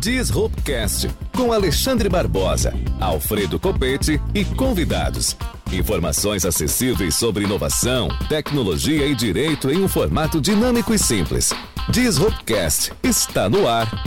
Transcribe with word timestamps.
Disruptcast 0.00 1.10
com 1.36 1.52
Alexandre 1.52 2.08
Barbosa, 2.08 2.72
Alfredo 2.98 3.60
Copete 3.60 4.18
e 4.34 4.46
convidados. 4.46 5.36
Informações 5.70 6.46
acessíveis 6.46 7.14
sobre 7.14 7.44
inovação, 7.44 8.08
tecnologia 8.26 9.04
e 9.04 9.14
direito 9.14 9.70
em 9.70 9.84
um 9.84 9.88
formato 9.88 10.40
dinâmico 10.40 10.94
e 10.94 10.98
simples. 10.98 11.52
Disruptcast 11.90 12.94
está 13.02 13.46
no 13.50 13.68
ar. 13.68 14.02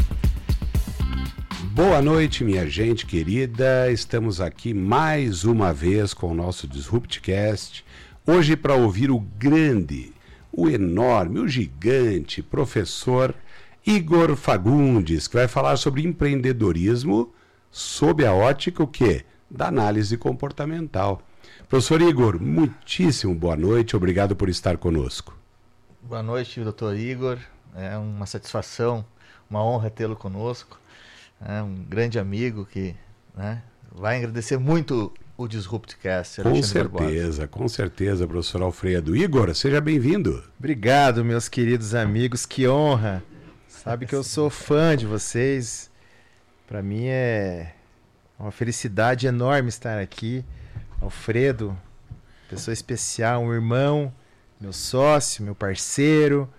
Boa 1.76 2.02
noite, 2.02 2.44
minha 2.44 2.68
gente 2.68 3.06
querida. 3.06 3.92
Estamos 3.92 4.42
aqui 4.42 4.74
mais 4.74 5.44
uma 5.44 5.72
vez 5.72 6.12
com 6.12 6.32
o 6.32 6.36
nosso 6.36 6.68
Disruptcast. 6.68 7.86
Hoje 8.26 8.56
para 8.56 8.74
ouvir 8.74 9.12
o 9.12 9.20
grande, 9.20 10.12
o 10.52 10.68
enorme, 10.68 11.40
o 11.40 11.48
gigante 11.48 12.42
professor 12.42 13.36
Igor 13.86 14.38
Fagundes, 14.38 15.28
que 15.28 15.36
vai 15.36 15.46
falar 15.46 15.76
sobre 15.76 16.08
empreendedorismo 16.08 17.34
sob 17.70 18.26
a 18.26 18.34
ótica 18.34 18.82
o 18.82 18.88
quê? 18.88 19.26
Da 19.52 19.68
análise 19.68 20.16
comportamental. 20.16 21.22
Professor 21.68 22.02
Igor, 22.02 22.42
muitíssimo 22.42 23.36
boa 23.36 23.58
noite, 23.58 23.94
obrigado 23.94 24.38
por 24.38 24.48
estar 24.48 24.78
conosco. 24.78 25.38
Boa 26.02 26.24
noite, 26.24 26.62
doutor 26.62 26.98
Igor. 26.98 27.38
É 27.76 27.98
uma 27.98 28.26
satisfação, 28.26 29.04
uma 29.50 29.62
honra 29.62 29.90
tê-lo 29.90 30.16
conosco. 30.16 30.80
É 31.46 31.62
um 31.62 31.84
grande 31.84 32.18
amigo 32.18 32.66
que 32.66 32.96
né, 33.36 33.62
vai 33.92 34.18
agradecer 34.18 34.58
muito 34.58 35.12
o 35.36 35.46
Disruptcast. 35.46 36.42
Com 36.42 36.64
certeza, 36.64 37.48
com 37.50 37.68
certeza, 37.68 38.26
professor 38.26 38.62
Alfredo. 38.62 39.14
Igor, 39.14 39.54
seja 39.54 39.82
bem-vindo. 39.82 40.42
Obrigado, 40.58 41.26
meus 41.26 41.50
queridos 41.50 41.94
amigos, 41.94 42.46
que 42.46 42.66
honra 42.66 43.22
Sabe 43.84 44.06
que 44.06 44.16
eu 44.16 44.24
sou 44.24 44.50
fã 44.50 44.96
de 44.96 45.06
vocês. 45.06 45.92
Para 46.66 46.82
mim 46.82 47.08
é 47.08 47.74
uma 48.40 48.50
felicidade 48.50 49.28
enorme 49.28 49.68
estar 49.68 50.00
aqui. 50.00 50.46
Alfredo, 51.02 51.78
pessoa 52.50 52.72
especial, 52.72 53.44
um 53.44 53.54
irmão, 53.54 54.14
meu 54.58 54.72
sócio, 54.72 55.44
meu 55.44 55.54
parceiro. 55.54 56.50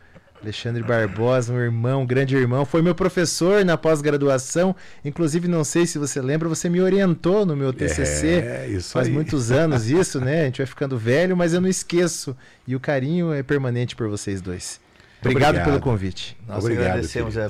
Alexandre 0.43 0.83
Barbosa, 0.83 1.55
um 1.55 1.59
irmão, 1.59 2.03
um 2.03 2.07
grande 2.07 2.37
irmão, 2.37 2.67
foi 2.67 2.83
meu 2.83 2.95
professor 2.95 3.65
na 3.65 3.79
pós-graduação. 3.79 4.77
Inclusive, 5.03 5.49
não 5.49 5.65
sei 5.65 5.87
se 5.87 5.99
você 5.99 6.21
lembra, 6.21 6.47
você 6.47 6.69
me 6.69 6.83
orientou 6.83 7.47
no 7.47 7.57
meu 7.57 7.73
TCC. 7.73 8.43
É, 8.45 8.69
isso 8.69 8.93
Faz 8.93 9.07
aí. 9.07 9.13
muitos 9.15 9.51
anos 9.51 9.89
isso, 9.89 10.21
né? 10.21 10.43
A 10.43 10.45
gente 10.45 10.59
vai 10.59 10.67
ficando 10.67 10.99
velho, 10.99 11.35
mas 11.35 11.55
eu 11.55 11.63
não 11.63 11.69
esqueço. 11.71 12.37
E 12.69 12.77
o 12.77 12.81
carinho 12.81 13.33
é 13.33 13.43
permanente 13.43 13.97
por 13.97 14.11
vocês 14.11 14.43
dois. 14.43 14.84
Obrigado, 15.27 15.57
Obrigado. 15.57 15.65
pelo 15.65 15.81
convite. 15.81 16.37
Nós 16.47 16.59
Obrigado, 16.59 16.87
agradecemos 16.87 17.37
a, 17.37 17.47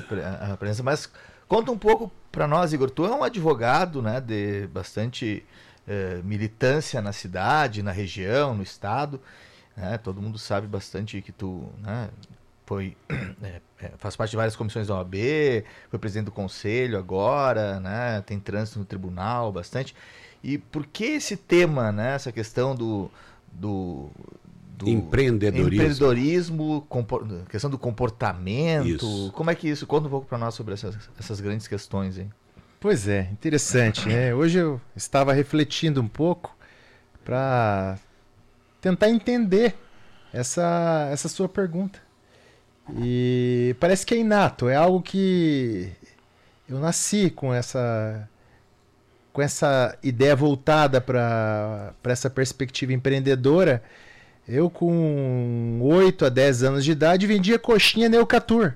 a, 0.53 0.57
presença. 0.57 0.83
Mas 0.83 1.09
conta 1.47 1.71
um 1.71 1.77
pouco 1.77 2.11
para 2.31 2.47
nós, 2.47 2.73
Igor. 2.73 2.89
Tu 2.89 3.05
é 3.05 3.11
um 3.11 3.23
advogado 3.23 4.01
né, 4.01 4.21
de 4.21 4.67
bastante 4.67 5.45
eh, 5.87 6.19
militância 6.23 7.01
na 7.01 7.11
cidade, 7.11 7.83
na 7.83 7.91
região, 7.91 8.55
no 8.55 8.63
estado. 8.63 9.19
Né? 9.75 9.97
Todo 9.97 10.21
mundo 10.21 10.37
sabe 10.37 10.67
bastante 10.67 11.21
que 11.21 11.31
tu 11.31 11.69
né, 11.81 12.09
foi, 12.65 12.97
é, 13.43 13.61
faz 13.97 14.15
parte 14.15 14.31
de 14.31 14.37
várias 14.37 14.55
comissões 14.55 14.87
da 14.87 14.95
OAB, 14.95 15.15
foi 15.89 15.99
presidente 15.99 16.25
do 16.25 16.31
conselho 16.31 16.97
agora, 16.97 17.79
né, 17.79 18.21
tem 18.25 18.39
trânsito 18.39 18.79
no 18.79 18.85
tribunal 18.85 19.51
bastante. 19.51 19.95
E 20.43 20.57
por 20.57 20.85
que 20.85 21.05
esse 21.05 21.37
tema, 21.37 21.91
né, 21.91 22.15
essa 22.15 22.31
questão 22.31 22.75
do, 22.75 23.09
do 23.51 24.09
do 24.77 24.89
empreendedorismo, 24.89 25.73
empreendedorismo 25.73 26.87
questão 27.49 27.69
do 27.69 27.77
comportamento. 27.77 28.87
Isso. 28.87 29.31
Como 29.33 29.49
é 29.49 29.55
que 29.55 29.69
isso? 29.69 29.87
Conta 29.87 30.07
um 30.07 30.09
pouco 30.09 30.27
para 30.27 30.37
nós 30.37 30.53
sobre 30.53 30.73
essas, 30.73 30.97
essas 31.17 31.39
grandes 31.39 31.67
questões. 31.67 32.17
Hein? 32.17 32.29
Pois 32.79 33.07
é, 33.07 33.29
interessante. 33.31 34.07
Né? 34.07 34.33
Hoje 34.33 34.59
eu 34.59 34.81
estava 34.95 35.33
refletindo 35.33 36.01
um 36.01 36.07
pouco 36.07 36.55
para 37.23 37.97
tentar 38.81 39.09
entender 39.09 39.75
essa, 40.33 41.09
essa 41.11 41.29
sua 41.29 41.47
pergunta. 41.47 41.99
E 42.99 43.75
parece 43.79 44.05
que 44.05 44.13
é 44.13 44.17
inato, 44.17 44.69
é 44.69 44.75
algo 44.75 45.01
que 45.01 45.91
eu 46.69 46.79
nasci 46.79 47.31
com 47.31 47.51
essa 47.53 48.29
com 49.33 49.41
essa 49.41 49.97
ideia 50.01 50.33
voltada 50.33 51.01
para 51.01 51.93
essa 52.05 52.29
perspectiva 52.29 52.93
empreendedora 52.93 53.83
eu, 54.47 54.69
com 54.69 55.79
8 55.81 56.25
a 56.25 56.29
10 56.29 56.63
anos 56.63 56.85
de 56.85 56.91
idade, 56.91 57.25
vendia 57.25 57.57
coxinha 57.57 58.07
na 58.07 58.17
Eucatur. 58.17 58.73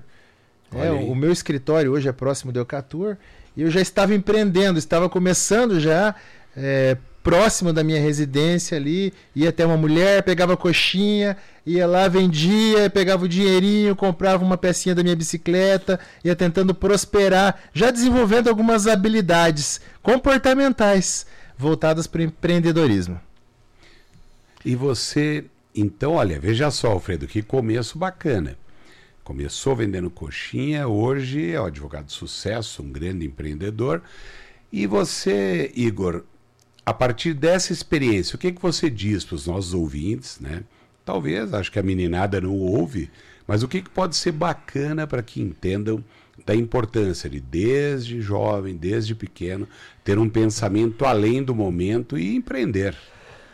É, 0.74 0.90
o 0.90 1.14
meu 1.14 1.32
escritório 1.32 1.92
hoje 1.92 2.08
é 2.08 2.12
próximo 2.12 2.52
do 2.52 2.58
Eucatur. 2.60 3.16
E 3.56 3.62
eu 3.62 3.70
já 3.70 3.80
estava 3.80 4.14
empreendendo, 4.14 4.78
estava 4.78 5.08
começando 5.08 5.80
já 5.80 6.14
é, 6.56 6.96
próximo 7.22 7.72
da 7.72 7.82
minha 7.82 8.00
residência 8.00 8.76
ali. 8.76 9.12
Ia 9.34 9.50
até 9.50 9.66
uma 9.66 9.76
mulher, 9.76 10.22
pegava 10.22 10.56
coxinha, 10.56 11.36
ia 11.66 11.86
lá, 11.86 12.08
vendia, 12.08 12.88
pegava 12.88 13.24
o 13.24 13.28
dinheirinho, 13.28 13.96
comprava 13.96 14.44
uma 14.44 14.56
pecinha 14.56 14.94
da 14.94 15.02
minha 15.02 15.16
bicicleta, 15.16 15.98
ia 16.24 16.36
tentando 16.36 16.74
prosperar, 16.74 17.60
já 17.72 17.90
desenvolvendo 17.90 18.48
algumas 18.48 18.86
habilidades 18.86 19.80
comportamentais 20.02 21.26
voltadas 21.56 22.06
para 22.06 22.20
o 22.20 22.24
empreendedorismo. 22.24 23.20
E 24.64 24.74
você 24.74 25.44
então, 25.74 26.12
olha, 26.14 26.40
veja 26.40 26.70
só, 26.70 26.92
Alfredo, 26.92 27.26
que 27.26 27.42
começo 27.42 27.98
bacana. 27.98 28.56
Começou 29.22 29.76
vendendo 29.76 30.10
coxinha, 30.10 30.88
hoje 30.88 31.52
é 31.52 31.60
um 31.60 31.66
advogado 31.66 32.06
de 32.06 32.12
sucesso, 32.12 32.82
um 32.82 32.90
grande 32.90 33.24
empreendedor. 33.24 34.02
E 34.72 34.86
você, 34.86 35.70
Igor, 35.74 36.24
a 36.84 36.92
partir 36.92 37.34
dessa 37.34 37.72
experiência, 37.72 38.34
o 38.34 38.38
que, 38.38 38.50
que 38.50 38.60
você 38.60 38.90
diz 38.90 39.24
para 39.24 39.36
os 39.36 39.46
nossos 39.46 39.74
ouvintes, 39.74 40.40
né? 40.40 40.64
Talvez, 41.04 41.54
acho 41.54 41.70
que 41.70 41.78
a 41.78 41.82
meninada 41.82 42.40
não 42.40 42.56
ouve, 42.56 43.10
mas 43.46 43.62
o 43.62 43.68
que, 43.68 43.82
que 43.82 43.90
pode 43.90 44.16
ser 44.16 44.32
bacana 44.32 45.06
para 45.06 45.22
que 45.22 45.40
entendam 45.40 46.04
da 46.44 46.54
importância 46.54 47.28
de, 47.28 47.40
desde 47.40 48.20
jovem, 48.20 48.76
desde 48.76 49.14
pequeno, 49.14 49.68
ter 50.02 50.18
um 50.18 50.28
pensamento 50.28 51.04
além 51.04 51.42
do 51.42 51.54
momento 51.54 52.18
e 52.18 52.34
empreender? 52.34 52.96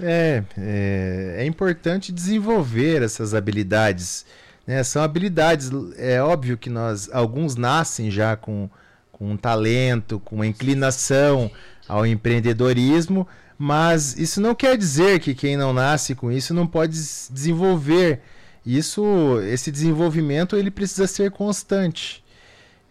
É, 0.01 0.43
é, 0.59 1.37
é 1.39 1.47
importante 1.47 2.12
desenvolver 2.12 3.03
essas 3.03 3.34
habilidades. 3.34 4.27
Né? 4.67 4.83
São 4.83 5.03
habilidades, 5.03 5.71
é 5.97 6.21
óbvio 6.23 6.59
que 6.59 6.69
nós, 6.69 7.09
alguns 7.12 7.57
nascem 7.57 8.11
já 8.11 8.37
com, 8.37 8.69
com 9.12 9.31
um 9.31 9.37
talento, 9.37 10.21
com 10.21 10.37
uma 10.37 10.47
inclinação 10.47 11.51
ao 11.89 12.05
empreendedorismo, 12.05 13.27
mas 13.59 14.19
isso 14.19 14.41
não 14.41 14.55
quer 14.55 14.77
dizer 14.77 15.21
que 15.21 15.35
quem 15.35 15.56
não 15.56 15.73
nasce 15.73 16.15
com 16.15 16.31
isso 16.31 16.53
não 16.53 16.67
pode 16.67 16.93
desenvolver. 17.31 18.21
Isso, 18.65 19.41
esse 19.45 19.71
desenvolvimento 19.71 20.56
ele 20.56 20.71
precisa 20.71 21.06
ser 21.06 21.31
constante. 21.31 22.25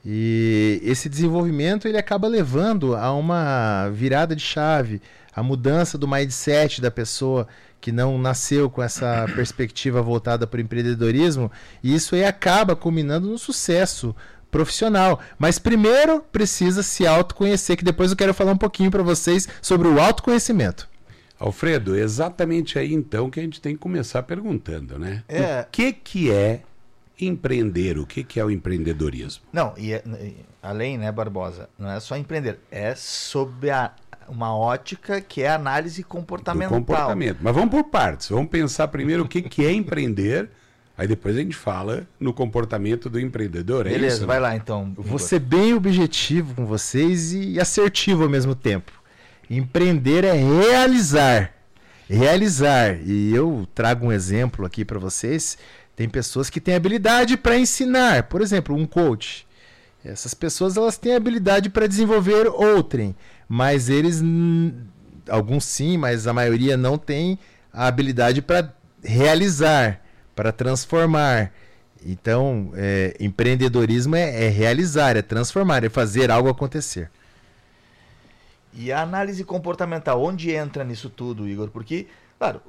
E 0.05 0.79
esse 0.83 1.09
desenvolvimento 1.09 1.87
ele 1.87 1.97
acaba 1.97 2.27
levando 2.27 2.95
a 2.95 3.11
uma 3.11 3.89
virada 3.89 4.35
de 4.35 4.43
chave, 4.43 5.01
a 5.35 5.41
mudança 5.41 5.97
do 5.97 6.07
mindset 6.07 6.79
da 6.79 6.91
pessoa 6.91 7.47
que 7.81 7.91
não 7.91 8.17
nasceu 8.17 8.69
com 8.69 8.83
essa 8.83 9.25
perspectiva 9.35 10.01
voltada 10.03 10.45
para 10.45 10.59
o 10.59 10.61
empreendedorismo, 10.61 11.51
e 11.83 11.95
isso 11.95 12.13
aí 12.13 12.23
acaba 12.23 12.75
culminando 12.75 13.27
no 13.27 13.37
sucesso 13.37 14.15
profissional. 14.51 15.19
Mas 15.39 15.57
primeiro 15.57 16.21
precisa 16.31 16.83
se 16.83 17.07
autoconhecer, 17.07 17.75
que 17.75 17.83
depois 17.83 18.11
eu 18.11 18.17
quero 18.17 18.33
falar 18.33 18.51
um 18.51 18.57
pouquinho 18.57 18.91
para 18.91 19.03
vocês 19.03 19.47
sobre 19.61 19.87
o 19.87 19.99
autoconhecimento. 19.99 20.87
Alfredo, 21.39 21.97
exatamente 21.97 22.79
aí 22.79 22.93
então 22.93 23.29
que 23.29 23.39
a 23.39 23.43
gente 23.43 23.59
tem 23.59 23.73
que 23.73 23.81
começar 23.81 24.23
perguntando, 24.23 24.97
né? 24.97 25.23
É... 25.27 25.61
O 25.61 25.65
que 25.71 25.91
que 25.91 26.31
é 26.31 26.61
empreender? 27.19 27.97
O 27.97 28.05
que 28.05 28.23
que 28.23 28.39
é 28.39 28.45
o 28.45 28.51
empreendedorismo? 28.51 29.43
Não, 29.51 29.73
e, 29.77 29.93
é, 29.93 30.03
e 30.05 30.37
além, 30.61 30.97
né, 30.97 31.11
Barbosa, 31.11 31.69
não 31.77 31.89
é 31.89 31.99
só 31.99 32.17
empreender, 32.17 32.59
é 32.71 32.93
sob 32.95 33.69
a 33.69 33.93
uma 34.27 34.55
ótica 34.55 35.21
que 35.21 35.41
é 35.41 35.49
análise 35.49 36.03
comportamental. 36.03 36.79
Do 36.79 36.85
comportamento. 36.85 37.37
Mas 37.41 37.53
vamos 37.53 37.69
por 37.69 37.83
partes. 37.85 38.29
Vamos 38.29 38.49
pensar 38.49 38.87
primeiro 38.87 39.23
o 39.23 39.27
que, 39.27 39.41
que 39.41 39.63
é 39.65 39.71
empreender. 39.71 40.49
Aí 40.97 41.07
depois 41.07 41.35
a 41.35 41.39
gente 41.39 41.55
fala 41.55 42.07
no 42.19 42.33
comportamento 42.33 43.09
do 43.09 43.19
empreendedor. 43.19 43.85
É 43.85 43.91
Beleza, 43.91 44.17
isso, 44.17 44.25
vai 44.25 44.39
lá 44.39 44.55
então. 44.55 44.93
Vou 44.97 45.19
ser 45.19 45.39
bem 45.39 45.73
objetivo 45.73 46.55
com 46.55 46.65
vocês 46.65 47.33
e 47.33 47.59
assertivo 47.59 48.23
ao 48.23 48.29
mesmo 48.29 48.55
tempo. 48.55 48.91
Empreender 49.49 50.23
é 50.23 50.33
realizar. 50.33 51.53
Realizar. 52.09 52.97
E 53.05 53.35
eu 53.35 53.67
trago 53.75 54.07
um 54.07 54.11
exemplo 54.11 54.65
aqui 54.65 54.85
para 54.85 54.97
vocês. 54.97 55.57
Tem 55.95 56.09
pessoas 56.09 56.49
que 56.49 56.59
têm 56.59 56.75
habilidade 56.75 57.37
para 57.37 57.57
ensinar. 57.57 58.23
Por 58.23 58.41
exemplo, 58.41 58.75
um 58.75 58.85
coach. 58.85 59.47
Essas 60.03 60.33
pessoas 60.33 60.77
elas 60.77 60.97
têm 60.97 61.15
habilidade 61.15 61.69
para 61.69 61.87
desenvolver 61.87 62.47
outrem 62.47 63.15
mas 63.47 63.89
eles 63.89 64.21
alguns 65.29 65.65
sim, 65.65 65.97
mas 65.97 66.27
a 66.27 66.33
maioria 66.33 66.75
não 66.75 66.97
tem 66.97 67.39
a 67.71 67.87
habilidade 67.87 68.41
para 68.41 68.73
realizar, 69.03 70.01
para 70.35 70.51
transformar. 70.51 71.51
então, 72.05 72.71
é, 72.75 73.15
empreendedorismo 73.19 74.15
é, 74.15 74.45
é 74.45 74.49
realizar, 74.49 75.15
é 75.17 75.21
transformar, 75.21 75.83
é 75.83 75.89
fazer 75.89 76.29
algo 76.29 76.49
acontecer. 76.49 77.09
E 78.73 78.91
a 78.91 79.01
análise 79.01 79.43
comportamental, 79.43 80.21
onde 80.21 80.51
entra 80.51 80.83
nisso 80.83 81.09
tudo, 81.09 81.47
Igor? 81.47 81.69
Porque, 81.69 82.07
claro, 82.37 82.61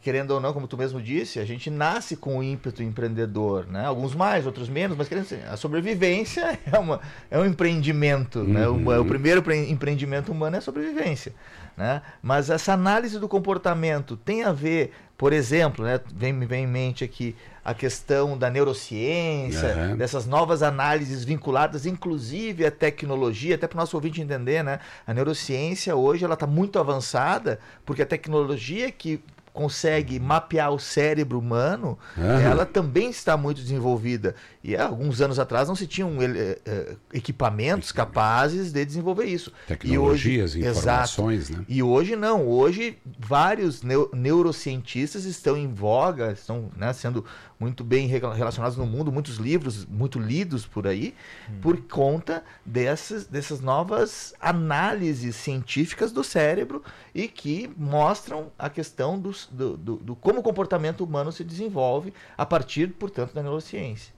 querendo 0.00 0.30
ou 0.30 0.40
não, 0.40 0.52
como 0.52 0.66
tu 0.66 0.78
mesmo 0.78 1.00
disse, 1.00 1.38
a 1.38 1.44
gente 1.44 1.68
nasce 1.68 2.16
com 2.16 2.38
o 2.38 2.42
ímpeto 2.42 2.82
empreendedor, 2.82 3.66
né? 3.66 3.84
Alguns 3.84 4.14
mais, 4.14 4.46
outros 4.46 4.68
menos, 4.68 4.96
mas 4.96 5.08
querendo 5.08 5.24
dizer, 5.24 5.44
a 5.48 5.56
sobrevivência 5.56 6.58
é, 6.70 6.78
uma, 6.78 7.00
é 7.30 7.38
um 7.38 7.44
empreendimento, 7.44 8.40
uhum. 8.40 8.46
né? 8.46 8.68
O, 8.68 9.00
o, 9.00 9.04
primeiro 9.04 9.44
empreendimento 9.68 10.32
humano 10.32 10.56
é 10.56 10.58
a 10.58 10.62
sobrevivência, 10.62 11.34
né? 11.76 12.02
Mas 12.22 12.48
essa 12.48 12.72
análise 12.72 13.18
do 13.18 13.28
comportamento 13.28 14.16
tem 14.16 14.42
a 14.42 14.52
ver, 14.52 14.92
por 15.16 15.32
exemplo, 15.32 15.84
né? 15.84 16.00
Vem 16.14 16.32
me 16.32 16.44
vem 16.44 16.64
em 16.64 16.66
mente 16.66 17.02
aqui 17.02 17.34
a 17.64 17.74
questão 17.74 18.38
da 18.38 18.48
neurociência, 18.48 19.74
uhum. 19.76 19.96
dessas 19.96 20.26
novas 20.26 20.62
análises 20.62 21.24
vinculadas, 21.24 21.84
inclusive 21.84 22.64
à 22.64 22.70
tecnologia, 22.70 23.56
até 23.56 23.66
para 23.66 23.76
o 23.76 23.80
nosso 23.80 23.96
ouvinte 23.96 24.20
entender, 24.20 24.62
né? 24.62 24.78
A 25.06 25.12
neurociência 25.12 25.96
hoje 25.96 26.24
ela 26.24 26.34
está 26.34 26.46
muito 26.46 26.78
avançada, 26.78 27.58
porque 27.84 28.02
a 28.02 28.06
tecnologia 28.06 28.92
que 28.92 29.20
consegue 29.56 30.20
mapear 30.20 30.70
o 30.70 30.78
cérebro 30.78 31.38
humano, 31.38 31.98
uhum. 32.14 32.24
ela 32.24 32.66
também 32.66 33.08
está 33.08 33.38
muito 33.38 33.62
desenvolvida. 33.62 34.34
E 34.62 34.76
há 34.76 34.84
alguns 34.84 35.22
anos 35.22 35.38
atrás 35.38 35.66
não 35.66 35.74
se 35.74 35.86
tinham 35.86 36.10
uh, 36.10 36.96
equipamentos 37.10 37.90
capazes 37.90 38.70
de 38.70 38.84
desenvolver 38.84 39.24
isso. 39.24 39.50
Tecnologias, 39.66 40.54
e 40.54 40.58
hoje, 40.58 40.68
informações, 40.68 41.48
exato, 41.48 41.60
né? 41.60 41.66
E 41.70 41.82
hoje 41.82 42.14
não. 42.16 42.46
Hoje 42.46 42.98
vários 43.18 43.82
neu 43.82 44.10
neurocientistas 44.12 45.24
estão 45.24 45.56
em 45.56 45.72
voga, 45.72 46.32
estão 46.32 46.70
né, 46.76 46.92
sendo 46.92 47.24
muito 47.58 47.82
bem 47.82 48.06
relacionados 48.06 48.76
no 48.76 48.86
mundo, 48.86 49.10
muitos 49.10 49.36
livros 49.36 49.86
muito 49.86 50.18
lidos 50.18 50.66
por 50.66 50.86
aí, 50.86 51.14
hum. 51.48 51.60
por 51.62 51.80
conta 51.82 52.44
dessas, 52.64 53.26
dessas 53.26 53.60
novas 53.60 54.34
análises 54.40 55.36
científicas 55.36 56.12
do 56.12 56.22
cérebro 56.22 56.82
e 57.14 57.26
que 57.28 57.70
mostram 57.76 58.50
a 58.58 58.68
questão 58.68 59.18
do, 59.18 59.34
do, 59.50 59.76
do, 59.76 59.96
do 59.96 60.16
como 60.16 60.40
o 60.40 60.42
comportamento 60.42 61.02
humano 61.02 61.32
se 61.32 61.42
desenvolve 61.42 62.12
a 62.36 62.44
partir, 62.44 62.88
portanto, 62.88 63.32
da 63.32 63.42
neurociência. 63.42 64.14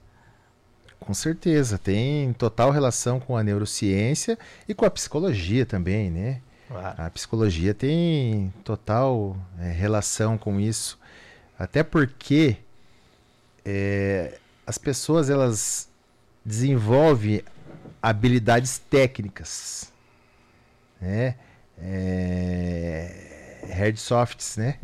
Com 0.99 1.13
certeza, 1.13 1.77
tem 1.77 2.33
total 2.33 2.71
relação 2.71 3.19
com 3.19 3.37
a 3.37 3.41
neurociência 3.41 4.37
e 4.67 4.73
com 4.73 4.85
a 4.85 4.91
psicologia 4.91 5.65
também, 5.65 6.11
né? 6.11 6.41
A 6.69 7.09
psicologia 7.09 7.73
tem 7.73 8.53
total 8.63 9.35
é, 9.59 9.71
relação 9.71 10.37
com 10.37 10.59
isso, 10.59 10.99
até 11.57 11.81
porque 11.81 12.57
é, 13.65 14.37
as 14.65 14.77
pessoas 14.77 15.29
elas 15.29 15.89
desenvolvem 16.43 17.43
habilidades 18.01 18.77
técnicas, 18.77 19.91
né? 21.01 21.35
É, 21.77 23.59
hard 23.75 23.97
softs, 23.97 24.57
né? 24.57 24.79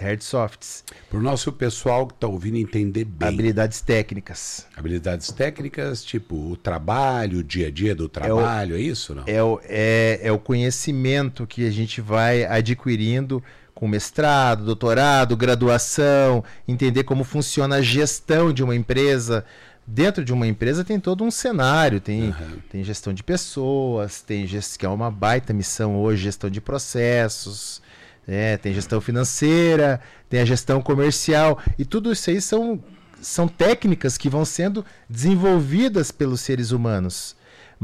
Hard 0.00 0.22
softs. 0.22 0.84
Para 1.08 1.18
o 1.18 1.22
nosso 1.22 1.52
pessoal 1.52 2.06
que 2.06 2.14
está 2.14 2.26
ouvindo 2.26 2.56
entender 2.56 3.04
bem. 3.04 3.28
Habilidades 3.28 3.80
técnicas. 3.80 4.66
Habilidades 4.76 5.30
técnicas, 5.30 6.04
tipo 6.04 6.34
o 6.52 6.56
trabalho, 6.56 7.38
o 7.38 7.44
dia 7.44 7.68
a 7.68 7.70
dia 7.70 7.94
do 7.94 8.08
trabalho, 8.08 8.74
é, 8.74 8.78
o, 8.78 8.80
é 8.80 8.82
isso? 8.82 9.14
Não? 9.14 9.24
É, 9.26 9.42
o, 9.42 9.60
é, 9.64 10.20
é 10.22 10.32
o 10.32 10.38
conhecimento 10.38 11.46
que 11.46 11.66
a 11.66 11.70
gente 11.70 12.00
vai 12.00 12.44
adquirindo 12.44 13.42
com 13.84 13.88
mestrado, 13.88 14.64
doutorado, 14.64 15.36
graduação, 15.36 16.42
entender 16.66 17.04
como 17.04 17.22
funciona 17.22 17.76
a 17.76 17.82
gestão 17.82 18.50
de 18.50 18.64
uma 18.64 18.74
empresa. 18.74 19.44
Dentro 19.86 20.24
de 20.24 20.32
uma 20.32 20.46
empresa 20.46 20.82
tem 20.82 20.98
todo 20.98 21.22
um 21.22 21.30
cenário, 21.30 22.00
tem, 22.00 22.30
uhum. 22.30 22.58
tem 22.70 22.82
gestão 22.82 23.12
de 23.12 23.22
pessoas, 23.22 24.22
tem 24.22 24.46
gest... 24.46 24.78
que 24.78 24.86
é 24.86 24.88
uma 24.88 25.10
baita 25.10 25.52
missão 25.52 25.98
hoje, 26.00 26.22
gestão 26.22 26.48
de 26.48 26.62
processos, 26.62 27.82
é, 28.26 28.56
tem 28.56 28.72
gestão 28.72 29.02
financeira, 29.02 30.00
tem 30.30 30.40
a 30.40 30.46
gestão 30.46 30.80
comercial, 30.80 31.58
e 31.78 31.84
tudo 31.84 32.10
isso 32.10 32.30
aí 32.30 32.40
são, 32.40 32.82
são 33.20 33.46
técnicas 33.46 34.16
que 34.16 34.30
vão 34.30 34.46
sendo 34.46 34.82
desenvolvidas 35.10 36.10
pelos 36.10 36.40
seres 36.40 36.70
humanos 36.70 37.36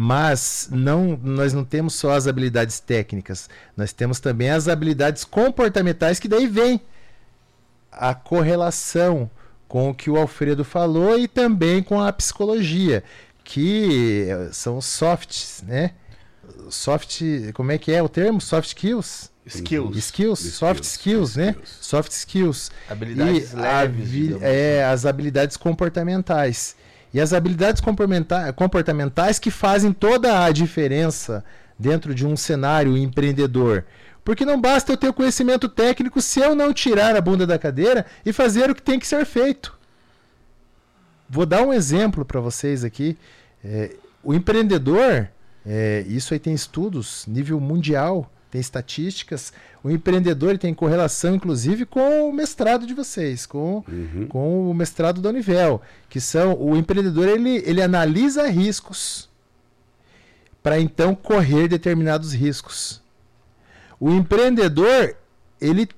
mas 0.02 0.67
não, 0.73 1.20
nós 1.23 1.52
não 1.52 1.62
temos 1.62 1.93
só 1.93 2.12
as 2.12 2.26
habilidades 2.26 2.81
técnicas, 2.81 3.50
nós 3.76 3.93
temos 3.93 4.19
também 4.19 4.49
as 4.49 4.67
habilidades 4.67 5.25
comportamentais, 5.25 6.19
que 6.19 6.26
daí 6.26 6.47
vem 6.47 6.81
a 7.93 8.14
correlação 8.14 9.31
com 9.69 9.91
o 9.91 9.94
que 9.94 10.08
o 10.08 10.17
Alfredo 10.17 10.64
falou 10.64 11.19
e 11.19 11.29
também 11.29 11.82
com 11.82 12.00
a 12.00 12.11
psicologia, 12.14 13.05
que 13.44 14.29
são 14.52 14.81
softs, 14.81 15.62
né? 15.67 15.91
Soft, 16.70 17.20
como 17.52 17.70
é 17.70 17.76
que 17.76 17.93
é 17.93 18.02
o 18.02 18.08
termo? 18.08 18.41
Soft 18.41 18.69
skills? 18.69 19.31
Skills. 19.47 19.99
Skills, 19.99 20.38
soft 20.38 20.82
skills, 20.82 21.32
skills 21.32 21.37
né? 21.37 21.50
Skills. 21.50 21.79
Soft 21.82 22.12
skills. 22.12 22.70
Habilidades 22.88 23.52
e 23.52 23.56
leves. 23.56 24.43
É, 24.43 24.82
assim. 24.82 24.94
as 24.94 25.05
habilidades 25.05 25.58
comportamentais. 25.58 26.75
E 27.12 27.21
as 27.21 27.33
habilidades 27.33 27.83
comportamentais 28.55 29.39
que 29.39 29.51
fazem 29.51 29.93
toda 29.93 30.45
a 30.45 30.51
diferença 30.53 31.45
dentro 31.79 32.15
de 32.15 32.27
um 32.27 32.37
cenário 32.37 32.97
empreendedor. 32.97 33.85
Porque 34.25 34.45
não 34.45 34.61
basta 34.61 34.93
eu 34.93 34.97
ter 34.97 35.09
o 35.09 35.15
conhecimento 35.15 35.69
técnico 35.69 36.21
se 36.21 36.41
eu 36.41 36.55
não 36.55 36.73
tirar 36.73 37.17
a 37.17 37.21
bunda 37.21 37.47
da 37.47 37.59
cadeira 37.59 38.07
e 38.25 38.33
fazer 38.33 38.71
o 38.71 38.75
que 38.75 38.83
tem 38.83 38.99
que 38.99 39.07
ser 39.07 39.25
feito. 39.25 39.77
Vou 41.29 41.47
dar 41.47 41.62
um 41.62 41.73
exemplo 41.73 42.25
para 42.25 42.41
vocês 42.41 42.85
aqui. 42.85 43.17
É, 43.65 43.97
o 44.23 44.35
empreendedor, 44.35 45.29
é, 45.65 46.05
isso 46.07 46.35
aí 46.35 46.41
tem 46.41 46.53
estudos 46.53 47.25
nível 47.27 47.59
mundial 47.59 48.31
tem 48.50 48.61
estatísticas. 48.61 49.52
O 49.82 49.91
empreendedor 49.91 50.58
tem 50.58 50.75
correlação, 50.75 51.35
inclusive, 51.35 51.87
com 51.87 52.29
o 52.29 52.32
mestrado 52.32 52.87
de 52.87 52.94
vocês, 52.94 53.47
com, 53.47 53.85
uhum. 53.88 54.26
com 54.29 54.70
o 54.70 54.75
mestrado 54.75 55.20
da 55.20 55.29
Univel, 55.29 55.81
que 56.08 56.20
são 56.20 56.61
o 56.61 56.76
empreendedor 56.76 57.29
ele, 57.29 57.62
ele 57.64 57.81
analisa 57.81 58.49
riscos 58.49 59.29
para 60.62 60.79
então 60.79 61.14
correr 61.14 61.69
determinados 61.69 62.32
riscos. 62.35 63.00
O 63.99 64.11
empreendedor 64.11 65.17
ele 65.61 65.88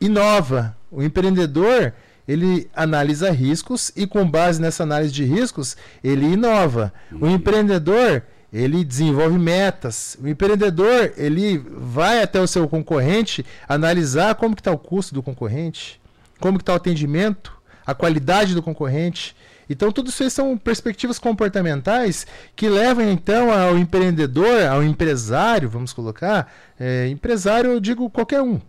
inova. 0.00 0.76
O 0.90 1.02
empreendedor 1.02 1.92
ele 2.26 2.70
analisa 2.74 3.30
riscos 3.30 3.90
e 3.96 4.06
com 4.06 4.28
base 4.28 4.60
nessa 4.60 4.82
análise 4.82 5.12
de 5.12 5.24
riscos 5.24 5.76
ele 6.04 6.26
inova. 6.26 6.92
Uhum. 7.10 7.18
O 7.22 7.30
empreendedor 7.30 8.22
ele 8.52 8.84
desenvolve 8.84 9.38
metas. 9.38 10.16
O 10.20 10.28
empreendedor, 10.28 11.12
ele 11.16 11.58
vai 11.58 12.22
até 12.22 12.40
o 12.40 12.46
seu 12.46 12.68
concorrente 12.68 13.44
analisar 13.66 14.34
como 14.34 14.54
que 14.54 14.60
está 14.60 14.70
o 14.70 14.78
custo 14.78 15.14
do 15.14 15.22
concorrente, 15.22 16.00
como 16.38 16.58
que 16.58 16.62
está 16.62 16.74
o 16.74 16.76
atendimento, 16.76 17.56
a 17.86 17.94
qualidade 17.94 18.54
do 18.54 18.62
concorrente. 18.62 19.34
Então, 19.70 19.90
tudo 19.90 20.10
isso 20.10 20.28
são 20.28 20.58
perspectivas 20.58 21.18
comportamentais 21.18 22.26
que 22.54 22.68
levam, 22.68 23.08
então, 23.10 23.50
ao 23.50 23.78
empreendedor, 23.78 24.66
ao 24.66 24.82
empresário, 24.82 25.70
vamos 25.70 25.94
colocar, 25.94 26.52
é, 26.78 27.08
empresário, 27.08 27.70
eu 27.70 27.80
digo 27.80 28.10
qualquer 28.10 28.42
um. 28.42 28.60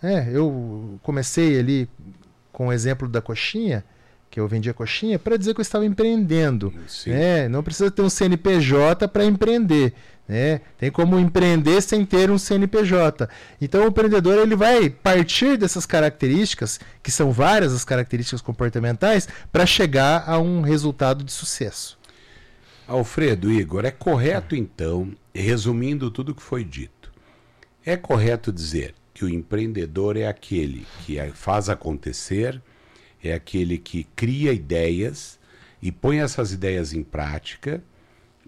É, 0.00 0.28
eu 0.30 0.98
comecei 1.02 1.58
ali 1.58 1.88
com 2.52 2.68
o 2.68 2.72
exemplo 2.72 3.08
da 3.08 3.20
coxinha, 3.20 3.84
que 4.34 4.40
eu 4.40 4.48
vendia 4.48 4.74
coxinha, 4.74 5.16
para 5.16 5.36
dizer 5.36 5.54
que 5.54 5.60
eu 5.60 5.62
estava 5.62 5.86
empreendendo. 5.86 6.74
Né? 7.06 7.48
Não 7.48 7.62
precisa 7.62 7.88
ter 7.88 8.02
um 8.02 8.10
CNPJ 8.10 9.06
para 9.06 9.24
empreender. 9.24 9.94
Né? 10.26 10.60
Tem 10.76 10.90
como 10.90 11.20
empreender 11.20 11.80
sem 11.80 12.04
ter 12.04 12.32
um 12.32 12.36
CNPJ. 12.36 13.28
Então 13.60 13.84
o 13.84 13.86
empreendedor 13.86 14.36
ele 14.36 14.56
vai 14.56 14.90
partir 14.90 15.56
dessas 15.56 15.86
características, 15.86 16.80
que 17.00 17.12
são 17.12 17.30
várias 17.30 17.72
as 17.72 17.84
características 17.84 18.40
comportamentais, 18.40 19.28
para 19.52 19.64
chegar 19.64 20.24
a 20.28 20.36
um 20.40 20.62
resultado 20.62 21.22
de 21.22 21.30
sucesso. 21.30 21.96
Alfredo, 22.88 23.52
Igor, 23.52 23.84
é 23.84 23.92
correto 23.92 24.56
então, 24.56 25.12
resumindo 25.32 26.10
tudo 26.10 26.32
o 26.32 26.34
que 26.34 26.42
foi 26.42 26.64
dito, 26.64 27.12
é 27.86 27.96
correto 27.96 28.52
dizer 28.52 28.96
que 29.14 29.24
o 29.24 29.28
empreendedor 29.28 30.16
é 30.16 30.26
aquele 30.26 30.84
que 31.06 31.20
faz 31.34 31.68
acontecer, 31.68 32.60
é 33.24 33.32
aquele 33.34 33.78
que 33.78 34.04
cria 34.14 34.52
ideias 34.52 35.38
e 35.82 35.90
põe 35.90 36.20
essas 36.20 36.52
ideias 36.52 36.92
em 36.92 37.02
prática 37.02 37.82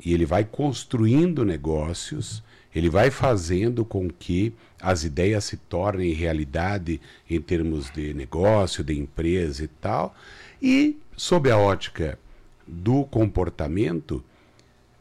e 0.04 0.12
ele 0.12 0.26
vai 0.26 0.44
construindo 0.44 1.44
negócios, 1.44 2.42
ele 2.74 2.90
vai 2.90 3.10
fazendo 3.10 3.84
com 3.84 4.10
que 4.10 4.52
as 4.80 5.04
ideias 5.04 5.44
se 5.44 5.56
tornem 5.56 6.12
realidade 6.12 7.00
em 7.28 7.40
termos 7.40 7.90
de 7.90 8.12
negócio, 8.12 8.84
de 8.84 8.98
empresa 8.98 9.64
e 9.64 9.68
tal. 9.68 10.14
E, 10.60 10.98
sob 11.16 11.50
a 11.50 11.56
ótica 11.56 12.18
do 12.66 13.04
comportamento, 13.04 14.22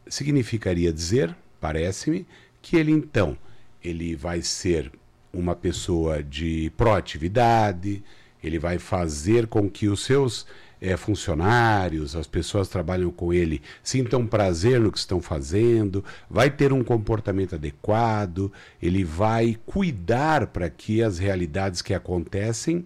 significaria 0.07 0.93
dizer, 0.93 1.35
parece-me, 1.59 2.25
que 2.61 2.77
ele 2.77 2.91
então 2.91 3.37
ele 3.83 4.15
vai 4.15 4.41
ser 4.41 4.91
uma 5.33 5.55
pessoa 5.55 6.23
de 6.23 6.71
proatividade, 6.77 8.01
ele 8.47 8.59
vai 8.59 8.77
fazer 8.77 9.47
com 9.47 9.69
que 9.69 9.87
os 9.87 10.03
seus 10.03 10.45
é, 10.81 10.95
funcionários, 10.97 12.15
as 12.15 12.27
pessoas 12.27 12.67
que 12.67 12.73
trabalham 12.73 13.09
com 13.11 13.33
ele, 13.33 13.61
sintam 13.83 14.27
prazer 14.27 14.79
no 14.79 14.91
que 14.91 14.99
estão 14.99 15.21
fazendo, 15.21 16.03
vai 16.29 16.49
ter 16.49 16.71
um 16.71 16.83
comportamento 16.83 17.55
adequado, 17.55 18.51
ele 18.81 19.03
vai 19.03 19.57
cuidar 19.65 20.47
para 20.47 20.69
que 20.69 21.01
as 21.01 21.17
realidades 21.17 21.81
que 21.81 21.93
acontecem 21.93 22.85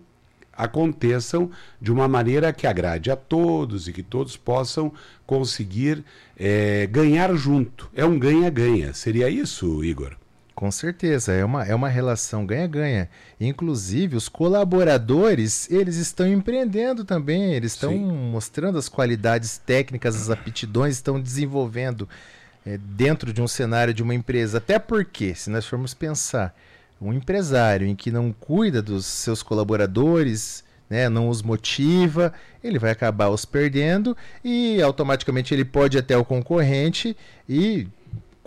aconteçam 0.59 1.49
de 1.81 1.89
uma 1.89 2.05
maneira 2.05 2.51
que 2.51 2.67
agrade 2.67 3.09
a 3.09 3.15
todos 3.15 3.87
e 3.87 3.93
que 3.93 4.03
todos 4.03 4.35
possam 4.35 4.91
conseguir 5.25 6.03
é, 6.37 6.85
ganhar 6.87 7.33
junto. 7.35 7.89
É 7.95 8.03
um 8.03 8.19
ganha-ganha. 8.19 8.93
Seria 8.93 9.29
isso, 9.29 9.81
Igor? 9.85 10.18
Com 10.59 10.71
certeza, 10.71 11.31
é 11.31 11.45
uma, 11.45 11.63
é 11.63 11.73
uma 11.73 11.87
relação 11.87 12.45
ganha-ganha. 12.45 13.09
Inclusive, 13.39 14.17
os 14.17 14.27
colaboradores, 14.27 15.71
eles 15.71 15.95
estão 15.95 16.27
empreendendo 16.27 17.05
também, 17.05 17.53
eles 17.53 17.71
estão 17.71 17.97
mostrando 17.97 18.77
as 18.77 18.89
qualidades 18.89 19.57
técnicas, 19.57 20.17
as 20.17 20.29
aptidões, 20.29 20.95
estão 20.95 21.17
desenvolvendo 21.17 22.09
é, 22.65 22.77
dentro 22.77 23.31
de 23.31 23.41
um 23.41 23.47
cenário 23.47 23.93
de 23.93 24.03
uma 24.03 24.13
empresa. 24.13 24.57
Até 24.57 24.77
porque, 24.77 25.33
se 25.33 25.49
nós 25.49 25.65
formos 25.65 25.93
pensar, 25.93 26.53
um 27.01 27.13
empresário 27.13 27.87
em 27.87 27.95
que 27.95 28.11
não 28.11 28.33
cuida 28.33 28.81
dos 28.81 29.05
seus 29.05 29.41
colaboradores, 29.41 30.65
né, 30.89 31.07
não 31.07 31.29
os 31.29 31.41
motiva, 31.41 32.33
ele 32.61 32.77
vai 32.77 32.91
acabar 32.91 33.29
os 33.29 33.45
perdendo 33.45 34.17
e 34.43 34.81
automaticamente 34.81 35.53
ele 35.53 35.63
pode 35.63 35.97
até 35.97 36.17
o 36.17 36.25
concorrente 36.25 37.15
e 37.47 37.87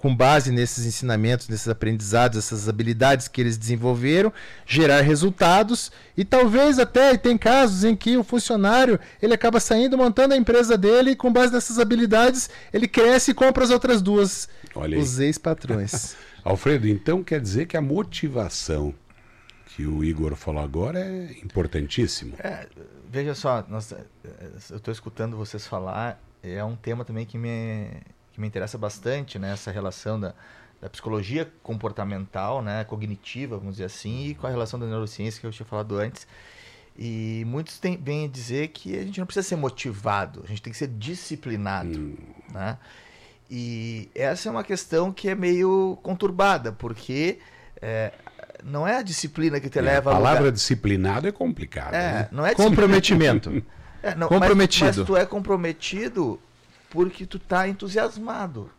com 0.03 0.13
base 0.13 0.51
nesses 0.51 0.85
ensinamentos, 0.85 1.49
nesses 1.49 1.69
aprendizados, 1.69 2.37
essas 2.37 2.69
habilidades 2.69 3.29
que 3.29 3.41
eles 3.41 3.57
desenvolveram, 3.57 4.33
gerar 4.67 5.01
resultados 5.01 5.93
e 6.17 6.25
talvez 6.25 6.81
até 6.81 7.17
tem 7.17 7.39
casos 7.39 7.85
em 7.85 7.95
que 7.95 8.17
o 8.17 8.25
funcionário 8.25 8.99
ele 9.23 9.33
acaba 9.33 9.61
saindo 9.61 9.97
montando 9.97 10.35
a 10.35 10.37
empresa 10.37 10.77
dele 10.77 11.13
e 11.13 11.17
com 11.17 11.33
base 11.33 11.53
nessas 11.53 11.79
habilidades 11.79 12.51
ele 12.73 12.89
cresce 12.89 13.31
e 13.31 13.35
compra 13.35 13.63
as 13.63 13.71
outras 13.71 14.03
duas, 14.03 14.49
os 14.75 15.21
ex-patrões. 15.21 16.17
Alfredo, 16.43 16.89
então 16.89 17.23
quer 17.23 17.41
dizer 17.41 17.67
que 17.67 17.77
a 17.77 17.81
motivação 17.81 18.93
que 19.67 19.87
o 19.87 20.03
Igor 20.03 20.35
falou 20.35 20.65
agora 20.65 20.99
é 20.99 21.31
importantíssimo. 21.45 22.35
É, 22.41 22.67
veja 23.09 23.37
só, 23.37 23.65
nós, 23.69 23.93
eu 24.69 24.77
estou 24.79 24.91
escutando 24.91 25.37
vocês 25.37 25.65
falar, 25.65 26.21
é 26.43 26.63
um 26.65 26.75
tema 26.75 27.05
também 27.05 27.25
que 27.25 27.39
me 27.39 27.87
que 28.33 28.41
me 28.41 28.47
interessa 28.47 28.79
bastante, 28.79 29.39
né? 29.39 29.53
Essa 29.53 29.71
relação 29.71 30.19
da, 30.19 30.35
da 30.81 30.89
psicologia 30.89 31.51
comportamental, 31.63 32.63
né? 32.63 32.85
Cognitiva, 32.85 33.57
vamos 33.57 33.75
dizer 33.75 33.85
assim, 33.85 34.29
e 34.29 34.35
com 34.35 34.47
a 34.47 34.51
relação 34.51 34.79
da 34.79 34.87
neurociência 34.87 35.41
que 35.41 35.47
eu 35.47 35.51
tinha 35.51 35.67
falado 35.67 35.99
antes. 35.99 36.27
E 36.99 37.45
muitos 37.47 37.79
têm, 37.79 37.97
vêm 37.97 38.29
dizer 38.29 38.69
que 38.69 38.99
a 38.99 39.03
gente 39.03 39.19
não 39.19 39.27
precisa 39.27 39.49
ser 39.49 39.57
motivado, 39.57 40.43
a 40.45 40.49
gente 40.49 40.61
tem 40.61 40.73
que 40.73 40.79
ser 40.79 40.89
disciplinado, 40.89 41.99
hum. 41.99 42.17
né? 42.53 42.79
E 43.51 44.09
essa 44.15 44.49
é 44.49 44.53
uma 44.53 44.65
questão 44.65 45.13
que 45.13 45.29
é 45.29 45.35
meio 45.35 45.99
conturbada, 46.03 46.73
porque 46.73 47.39
é, 47.81 48.13
não 48.65 48.87
é 48.89 48.97
a 48.97 49.03
disciplina 49.03 49.61
que 49.61 49.69
te 49.69 49.79
é, 49.79 49.83
leva 49.83 50.11
a 50.11 50.15
palavra 50.15 50.41
lugar... 50.41 50.53
disciplinado 50.53 51.29
é 51.29 51.33
complicada. 51.33 51.97
É, 51.97 52.13
né? 52.13 52.29
não 52.33 52.47
é 52.47 52.55
comprometimento. 52.55 53.63
é, 54.03 54.15
não, 54.15 54.29
comprometido. 54.29 54.87
Mas, 54.87 54.97
mas 54.97 55.07
tu 55.07 55.17
é 55.17 55.27
comprometido 55.27 56.41
porque 56.93 57.25
tu 57.25 57.39
tá 57.39 57.67
entusiasmado 57.67 58.71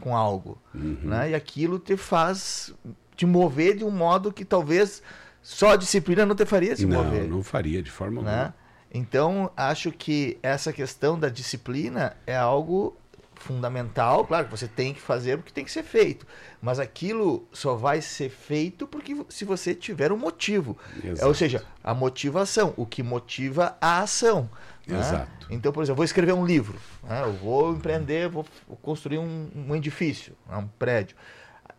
com 0.00 0.14
algo, 0.14 0.58
uhum. 0.74 0.98
né? 1.02 1.30
E 1.30 1.34
aquilo 1.34 1.78
te 1.78 1.96
faz 1.96 2.74
te 3.16 3.24
mover 3.24 3.76
de 3.76 3.84
um 3.84 3.90
modo 3.90 4.32
que 4.32 4.44
talvez 4.44 5.02
só 5.40 5.72
a 5.72 5.76
disciplina 5.76 6.26
não 6.26 6.34
te 6.34 6.44
faria 6.44 6.76
se 6.76 6.84
não, 6.84 7.02
mover. 7.02 7.22
Não, 7.22 7.36
não 7.38 7.42
faria 7.42 7.82
de 7.82 7.90
forma 7.90 8.20
né? 8.20 8.30
alguma. 8.30 8.54
Então, 8.92 9.50
acho 9.56 9.90
que 9.90 10.38
essa 10.42 10.72
questão 10.72 11.18
da 11.18 11.28
disciplina 11.28 12.16
é 12.26 12.36
algo 12.36 12.96
fundamental, 13.44 14.24
claro 14.24 14.46
que 14.46 14.50
você 14.50 14.66
tem 14.66 14.94
que 14.94 15.00
fazer 15.00 15.36
porque 15.36 15.52
tem 15.52 15.64
que 15.64 15.70
ser 15.70 15.82
feito, 15.82 16.26
mas 16.62 16.78
aquilo 16.78 17.46
só 17.52 17.74
vai 17.74 18.00
ser 18.00 18.30
feito 18.30 18.86
porque 18.86 19.14
se 19.28 19.44
você 19.44 19.74
tiver 19.74 20.10
um 20.10 20.16
motivo, 20.16 20.78
é, 21.04 21.26
ou 21.26 21.34
seja, 21.34 21.62
a 21.82 21.92
motivação, 21.92 22.72
o 22.76 22.86
que 22.86 23.02
motiva 23.02 23.76
a 23.80 24.00
ação. 24.00 24.48
Né? 24.86 24.98
Exato. 24.98 25.46
Então, 25.50 25.72
por 25.72 25.82
exemplo, 25.82 25.92
eu 25.92 25.96
vou 25.96 26.04
escrever 26.04 26.32
um 26.32 26.46
livro, 26.46 26.78
né? 27.02 27.22
eu 27.22 27.34
vou 27.34 27.72
empreender, 27.72 28.28
vou 28.28 28.46
construir 28.80 29.18
um, 29.18 29.50
um 29.54 29.76
edifício, 29.76 30.34
né? 30.48 30.56
um 30.56 30.66
prédio. 30.66 31.14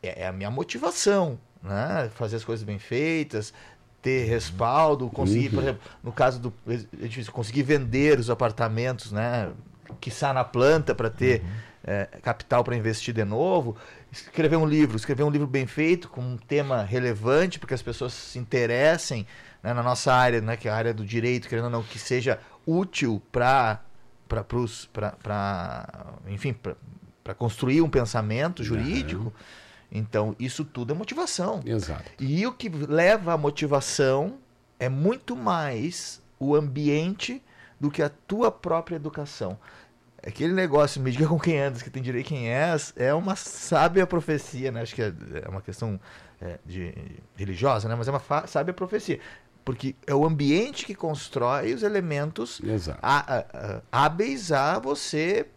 É, 0.03 0.21
é, 0.21 0.27
a 0.27 0.31
minha 0.31 0.51
motivação, 0.51 1.39
né? 1.63 2.11
fazer 2.13 2.35
as 2.35 2.45
coisas 2.45 2.63
bem 2.63 2.77
feitas, 2.77 3.51
ter 4.03 4.25
respaldo, 4.25 5.09
conseguir, 5.09 5.47
uhum. 5.47 5.53
por 5.53 5.63
exemplo, 5.63 5.81
no 6.03 6.11
caso 6.11 6.39
do 6.39 6.53
edifício, 7.01 7.31
conseguir 7.31 7.63
vender 7.63 8.19
os 8.19 8.29
apartamentos, 8.29 9.11
né? 9.11 9.51
Quiçá 9.99 10.33
na 10.33 10.43
planta 10.43 10.93
para 10.93 11.09
ter 11.09 11.41
uhum. 11.41 11.47
é, 11.83 12.05
capital 12.21 12.63
para 12.63 12.75
investir 12.75 13.13
de 13.13 13.23
novo. 13.23 13.75
Escrever 14.11 14.55
um 14.55 14.65
livro, 14.65 14.95
escrever 14.95 15.23
um 15.23 15.29
livro 15.29 15.47
bem 15.47 15.67
feito, 15.67 16.09
com 16.09 16.21
um 16.21 16.37
tema 16.37 16.83
relevante, 16.83 17.59
para 17.59 17.67
que 17.67 17.73
as 17.73 17.81
pessoas 17.81 18.13
se 18.13 18.39
interessem 18.39 19.27
né, 19.61 19.73
na 19.73 19.83
nossa 19.83 20.13
área, 20.13 20.41
né, 20.41 20.55
que 20.55 20.67
é 20.67 20.71
a 20.71 20.75
área 20.75 20.93
do 20.93 21.05
direito, 21.05 21.47
querendo 21.47 21.65
ou 21.65 21.71
não, 21.71 21.83
que 21.83 21.99
seja 21.99 22.39
útil 22.65 23.21
para 23.31 23.81
para 24.27 26.15
enfim 26.27 26.55
para 27.23 27.33
construir 27.33 27.81
um 27.81 27.89
pensamento 27.89 28.63
jurídico. 28.63 29.25
Uhum. 29.25 29.31
Então, 29.91 30.35
isso 30.39 30.65
tudo 30.65 30.93
é 30.93 30.95
motivação. 30.95 31.61
Exato. 31.65 32.03
E 32.19 32.45
o 32.45 32.51
que 32.51 32.69
leva 32.69 33.33
à 33.33 33.37
motivação 33.37 34.37
é 34.79 34.89
muito 34.89 35.35
mais 35.35 36.21
o 36.39 36.55
ambiente 36.55 37.41
do 37.79 37.91
que 37.91 38.01
a 38.01 38.09
tua 38.09 38.51
própria 38.51 38.95
educação. 38.95 39.57
Aquele 40.25 40.53
negócio, 40.53 41.01
me 41.01 41.11
diga 41.11 41.27
com 41.27 41.39
quem 41.39 41.59
andas, 41.59 41.83
que 41.83 41.89
tem 41.89 42.01
direito 42.01 42.27
quem 42.27 42.49
és, 42.49 42.93
é 42.95 43.13
uma 43.13 43.35
sábia 43.35 44.07
profecia, 44.07 44.71
né? 44.71 44.81
Acho 44.81 44.95
que 44.95 45.01
é, 45.01 45.13
é 45.45 45.49
uma 45.49 45.61
questão 45.61 45.99
é, 46.41 46.57
de, 46.65 46.91
de, 46.91 47.23
religiosa, 47.37 47.87
né? 47.87 47.95
Mas 47.95 48.07
é 48.07 48.11
uma 48.11 48.47
sábia 48.47 48.73
profecia. 48.73 49.19
Porque 49.63 49.95
é 50.05 50.13
o 50.15 50.25
ambiente 50.25 50.85
que 50.85 50.95
constrói 50.95 51.73
os 51.73 51.83
elementos 51.83 52.61
a, 53.01 53.35
a, 53.35 53.39
a, 53.39 53.81
hábeis 53.91 54.51
a 54.51 54.79
você 54.79 55.47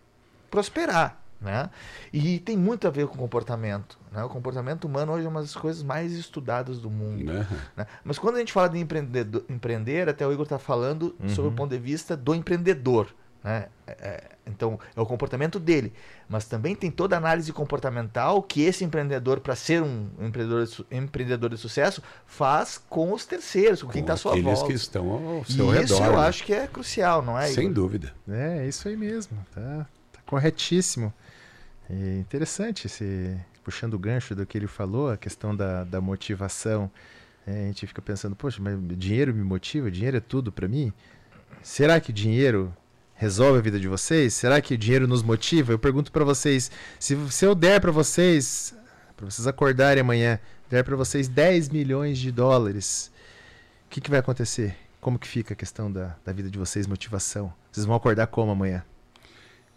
prosperar. 0.51 1.19
Né? 1.41 1.71
E 2.13 2.41
tem 2.41 2.57
muito 2.57 2.89
a 2.89 2.91
ver 2.91 3.07
com 3.07 3.17
comportamento. 3.17 3.97
Né? 4.11 4.25
O 4.25 4.29
comportamento 4.29 4.87
humano 4.87 5.13
hoje 5.13 5.25
é 5.25 5.29
uma 5.29 5.41
das 5.41 5.55
coisas 5.55 5.83
mais 5.85 6.13
estudadas 6.13 6.81
do 6.81 6.91
mundo. 6.91 7.31
Uhum. 7.31 7.45
Né? 7.77 7.87
Mas 8.03 8.19
quando 8.19 8.37
a 8.37 8.39
gente 8.41 8.53
fala 8.53 8.69
de 8.69 8.79
empreender, 8.79 10.09
até 10.09 10.27
o 10.27 10.33
Igor 10.33 10.45
está 10.45 10.59
falando 10.59 11.15
uhum. 11.21 11.29
sobre 11.29 11.51
o 11.51 11.55
ponto 11.55 11.71
de 11.71 11.79
vista 11.79 12.17
do 12.17 12.35
empreendedor. 12.35 13.09
Né? 13.43 13.67
É, 13.87 13.93
é, 14.01 14.25
então, 14.47 14.79
é 14.97 15.01
o 15.01 15.07
comportamento 15.07 15.59
dele. 15.59 15.93
Mas 16.29 16.47
também 16.47 16.75
tem 16.75 16.91
toda 16.91 17.17
a 17.17 17.19
análise 17.19 17.53
comportamental 17.53 18.43
que 18.43 18.63
esse 18.63 18.85
empreendedor, 18.85 19.41
para 19.41 19.55
ser 19.55 19.83
um 19.83 20.09
empreendedor 20.19 20.67
de, 20.67 20.87
empreendedor 20.91 21.51
de 21.51 21.57
sucesso, 21.57 22.03
faz 22.27 22.79
com 22.89 23.13
os 23.13 23.25
terceiros, 23.25 23.83
com 23.83 23.91
quem 23.91 24.01
está 24.01 24.15
à 24.15 24.17
sua 24.17 24.35
volta. 24.41 24.67
que 24.67 24.73
estão 24.73 25.11
ao 25.11 25.45
seu 25.45 25.67
e 25.67 25.79
redor. 25.79 25.85
Isso 25.85 26.03
eu 26.03 26.13
né? 26.13 26.19
acho 26.19 26.45
que 26.45 26.53
é 26.53 26.67
crucial, 26.67 27.23
não 27.23 27.39
é? 27.39 27.47
Sem 27.47 27.65
Igor? 27.65 27.75
dúvida. 27.75 28.13
É, 28.29 28.59
é 28.59 28.69
isso 28.69 28.89
aí 28.89 28.97
mesmo. 28.97 29.39
Tá, 29.55 29.87
tá 30.13 30.21
corretíssimo. 30.27 31.13
É 31.91 32.19
interessante 32.19 32.87
esse, 32.87 33.37
puxando 33.65 33.95
o 33.95 33.99
gancho 33.99 34.35
do 34.35 34.45
que 34.47 34.59
ele 34.59 34.67
falou, 34.67 35.11
a 35.11 35.17
questão 35.17 35.57
da, 35.57 35.85
da 35.85 36.01
motivação. 36.01 36.91
É, 37.47 37.65
a 37.65 37.67
gente 37.69 37.87
fica 37.87 38.03
pensando, 38.03 38.37
poxa, 38.37 38.61
mas 38.61 38.79
dinheiro 38.99 39.35
me 39.35 39.43
motiva? 39.43 39.91
Dinheiro 39.91 40.19
é 40.19 40.21
tudo 40.21 40.53
para 40.53 40.69
mim? 40.69 40.93
Será 41.63 41.99
que 41.99 42.13
dinheiro 42.13 42.75
resolve 43.15 43.59
a 43.59 43.63
vida 43.63 43.81
de 43.81 43.89
vocês? 43.89 44.35
Será 44.35 44.61
que 44.61 44.75
o 44.75 44.79
dinheiro 44.79 45.09
nos 45.09 45.23
motiva? 45.23 45.73
Eu 45.73 45.79
pergunto 45.79 46.13
para 46.13 46.25
vocês, 46.25 46.71
se, 46.99 47.17
se 47.31 47.45
eu 47.45 47.55
der 47.55 47.81
para 47.81 47.91
vocês, 47.91 48.75
para 49.17 49.25
vocês 49.25 49.47
acordarem 49.47 50.03
amanhã, 50.03 50.39
der 50.69 50.85
para 50.85 50.95
vocês 50.95 51.27
10 51.27 51.71
milhões 51.71 52.19
de 52.19 52.31
dólares, 52.31 53.11
o 53.87 53.89
que, 53.89 54.01
que 54.01 54.11
vai 54.11 54.21
acontecer? 54.21 54.77
Como 55.01 55.19
que 55.19 55.27
fica 55.27 55.55
a 55.55 55.57
questão 55.57 55.91
da, 55.91 56.17
da 56.25 56.33
vida 56.33 56.51
de 56.51 56.59
vocês, 56.59 56.87
motivação? 56.87 57.53
Vocês 57.73 57.87
vão 57.87 57.97
acordar 57.97 58.27
como 58.27 58.53
amanhã? 58.53 58.85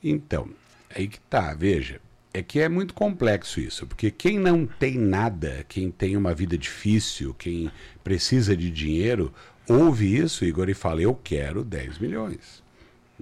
Então, 0.03 0.49
aí 0.95 1.07
que 1.07 1.19
tá, 1.21 1.53
veja. 1.53 1.99
É 2.33 2.41
que 2.41 2.61
é 2.61 2.69
muito 2.69 2.93
complexo 2.93 3.59
isso, 3.59 3.85
porque 3.85 4.09
quem 4.09 4.39
não 4.39 4.65
tem 4.65 4.97
nada, 4.97 5.65
quem 5.67 5.91
tem 5.91 6.15
uma 6.15 6.33
vida 6.33 6.57
difícil, 6.57 7.33
quem 7.33 7.69
precisa 8.05 8.55
de 8.55 8.71
dinheiro, 8.71 9.33
ouve 9.67 10.15
isso, 10.15 10.45
Igor, 10.45 10.69
e 10.69 10.73
fala: 10.73 11.01
Eu 11.01 11.13
quero 11.13 11.61
10 11.61 11.99
milhões. 11.99 12.61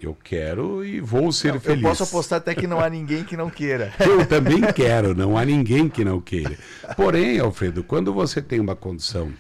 Eu 0.01 0.15
quero 0.23 0.85
e 0.85 1.01
vou 1.01 1.31
ser 1.31 1.53
não, 1.53 1.59
feliz. 1.59 1.83
Eu 1.83 1.89
posso 1.89 2.03
apostar 2.03 2.37
até 2.37 2.55
que 2.55 2.65
não 2.65 2.79
há 2.79 2.89
ninguém 2.89 3.23
que 3.23 3.35
não 3.35 3.49
queira. 3.49 3.93
Eu 3.99 4.25
também 4.25 4.61
quero, 4.73 5.13
não 5.13 5.37
há 5.37 5.43
ninguém 5.43 5.89
que 5.89 6.05
não 6.05 6.21
queira. 6.21 6.57
Porém, 6.95 7.39
Alfredo, 7.39 7.83
quando 7.83 8.13
você 8.13 8.41
tem 8.41 8.59
uma 8.59 8.75
condição 8.75 9.33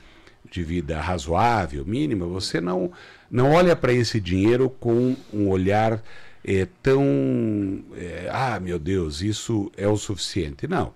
de 0.51 0.63
vida 0.63 0.99
razoável, 0.99 1.85
mínima, 1.85 2.25
você 2.25 2.59
não, 2.59 2.91
não 3.31 3.51
olha 3.53 3.75
para 3.75 3.93
esse 3.93 4.19
dinheiro 4.19 4.69
com 4.69 5.15
um 5.33 5.47
olhar 5.47 6.01
é, 6.43 6.67
tão. 6.81 7.83
É, 7.95 8.29
ah, 8.31 8.59
meu 8.59 8.79
Deus, 8.79 9.21
isso 9.21 9.71
é 9.77 9.87
o 9.87 9.97
suficiente. 9.97 10.67
Não. 10.67 10.93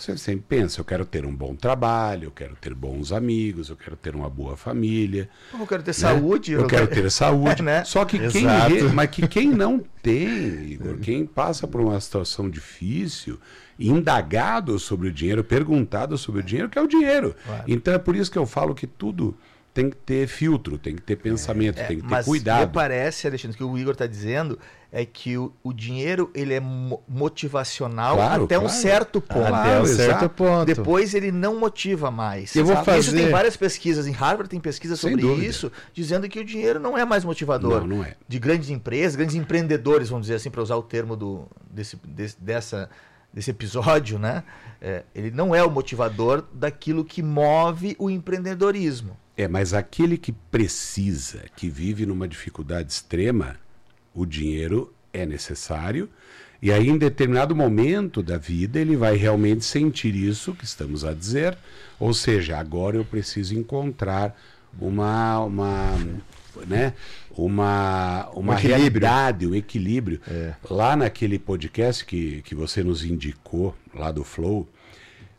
Você 0.00 0.16
sempre 0.16 0.44
pensa, 0.48 0.80
eu 0.80 0.84
quero 0.84 1.04
ter 1.04 1.26
um 1.26 1.34
bom 1.34 1.54
trabalho, 1.54 2.28
eu 2.28 2.30
quero 2.30 2.56
ter 2.56 2.72
bons 2.72 3.12
amigos, 3.12 3.68
eu 3.68 3.76
quero 3.76 3.96
ter 3.96 4.16
uma 4.16 4.30
boa 4.30 4.56
família. 4.56 5.28
Eu 5.52 5.66
quero 5.66 5.82
ter 5.82 5.90
né? 5.90 5.92
saúde. 5.92 6.52
Eu 6.52 6.66
quero 6.66 6.86
ter 6.86 7.10
saúde. 7.10 7.60
né? 7.62 7.84
Só 7.84 8.06
que 8.06 8.18
quem, 8.30 8.44
Exato. 8.44 8.94
mas 8.94 9.10
que 9.10 9.28
quem 9.28 9.50
não 9.50 9.84
tem, 10.02 10.72
Igor, 10.72 10.96
quem 11.00 11.26
passa 11.26 11.68
por 11.68 11.82
uma 11.82 12.00
situação 12.00 12.48
difícil, 12.48 13.38
indagado 13.78 14.78
sobre 14.78 15.08
o 15.08 15.12
dinheiro, 15.12 15.44
perguntado 15.44 16.16
sobre 16.16 16.40
o 16.40 16.44
dinheiro, 16.44 16.70
que 16.70 16.78
é 16.78 16.82
o 16.82 16.88
dinheiro. 16.88 17.36
Claro. 17.44 17.64
Então 17.68 17.92
é 17.92 17.98
por 17.98 18.16
isso 18.16 18.30
que 18.30 18.38
eu 18.38 18.46
falo 18.46 18.74
que 18.74 18.86
tudo 18.86 19.36
tem 19.72 19.88
que 19.90 19.96
ter 19.96 20.26
filtro, 20.26 20.76
tem 20.78 20.96
que 20.96 21.02
ter 21.02 21.16
pensamento, 21.16 21.78
É, 21.78 21.84
tem 21.84 21.96
que 21.98 22.02
ter 22.02 22.08
mas 22.08 22.26
me 22.26 22.30
cuidado. 22.30 22.72
parece, 22.72 23.26
Alexandre, 23.26 23.56
que 23.56 23.62
o 23.64 23.78
Igor 23.78 23.92
está 23.92 24.06
dizendo 24.06 24.58
é 24.92 25.04
que 25.04 25.38
o, 25.38 25.52
o 25.62 25.72
dinheiro 25.72 26.28
ele 26.34 26.52
é 26.52 26.58
mo- 26.58 27.00
motivacional 27.08 28.16
Claro, 28.16 28.44
até 28.44 28.58
um 28.58 28.62
claro. 28.62 28.76
certo 28.76 29.20
ponto. 29.20 29.46
Claro, 29.46 29.54
Até 29.56 29.80
um 29.80 29.86
certo 29.86 30.08
exato. 30.10 30.28
ponto. 30.30 30.66
Depois 30.66 31.14
ele 31.14 31.30
não 31.30 31.60
motiva 31.60 32.10
mais. 32.10 32.54
Eu 32.56 32.64
vou 32.64 32.74
Sabe? 32.74 32.98
Isso 32.98 33.10
fazer- 33.12 33.22
tem 33.22 33.30
várias 33.30 33.56
pesquisas. 33.56 34.06
Em 34.08 34.12
Harvard 34.12 34.50
tem 34.50 34.58
pesquisas 34.58 34.98
sobre 34.98 35.24
isso, 35.24 35.70
dizendo 35.94 36.28
que 36.28 36.40
o 36.40 36.44
dinheiro 36.44 36.80
não 36.80 36.98
é 36.98 37.04
mais 37.04 37.24
motivador. 37.24 37.82
Não, 37.86 37.98
não 37.98 38.04
é. 38.04 38.16
De 38.28 38.38
grandes 38.40 38.68
empresas, 38.70 39.14
grandes 39.14 39.36
empreendedores, 39.36 40.08
vamos 40.08 40.26
dizer 40.26 40.34
assim, 40.36 40.50
para 40.50 40.60
usar 40.62 40.74
o 40.76 40.82
termo 40.82 41.14
do, 41.14 41.46
desse, 41.70 41.96
desse, 42.04 42.36
dessa, 42.40 42.90
desse 43.32 43.50
episódio, 43.52 44.18
né? 44.18 44.42
É, 44.82 45.04
ele 45.14 45.30
não 45.30 45.54
é 45.54 45.62
o 45.62 45.70
motivador 45.70 46.42
daquilo 46.52 47.04
que 47.04 47.22
move 47.22 47.94
o 47.98 48.10
empreendedorismo. 48.10 49.16
É, 49.36 49.48
mas 49.48 49.72
aquele 49.72 50.18
que 50.18 50.32
precisa, 50.32 51.44
que 51.56 51.68
vive 51.68 52.04
numa 52.04 52.28
dificuldade 52.28 52.92
extrema, 52.92 53.56
o 54.14 54.26
dinheiro 54.26 54.92
é 55.12 55.24
necessário. 55.24 56.08
E 56.62 56.70
aí, 56.70 56.88
em 56.88 56.98
determinado 56.98 57.56
momento 57.56 58.22
da 58.22 58.36
vida, 58.36 58.78
ele 58.78 58.94
vai 58.96 59.16
realmente 59.16 59.64
sentir 59.64 60.14
isso 60.14 60.54
que 60.54 60.64
estamos 60.64 61.04
a 61.04 61.14
dizer. 61.14 61.56
Ou 61.98 62.12
seja, 62.12 62.58
agora 62.58 62.96
eu 62.96 63.04
preciso 63.04 63.54
encontrar 63.54 64.38
uma, 64.78 65.40
uma, 65.40 65.96
né, 66.66 66.92
uma, 67.30 68.28
uma 68.34 68.54
Um 68.54 68.56
realidade, 68.56 69.46
um 69.46 69.54
equilíbrio. 69.54 70.20
Lá 70.68 70.94
naquele 70.96 71.38
podcast 71.38 72.04
que, 72.04 72.42
que 72.42 72.54
você 72.54 72.82
nos 72.82 73.04
indicou, 73.04 73.74
lá 73.94 74.12
do 74.12 74.22
Flow, 74.22 74.68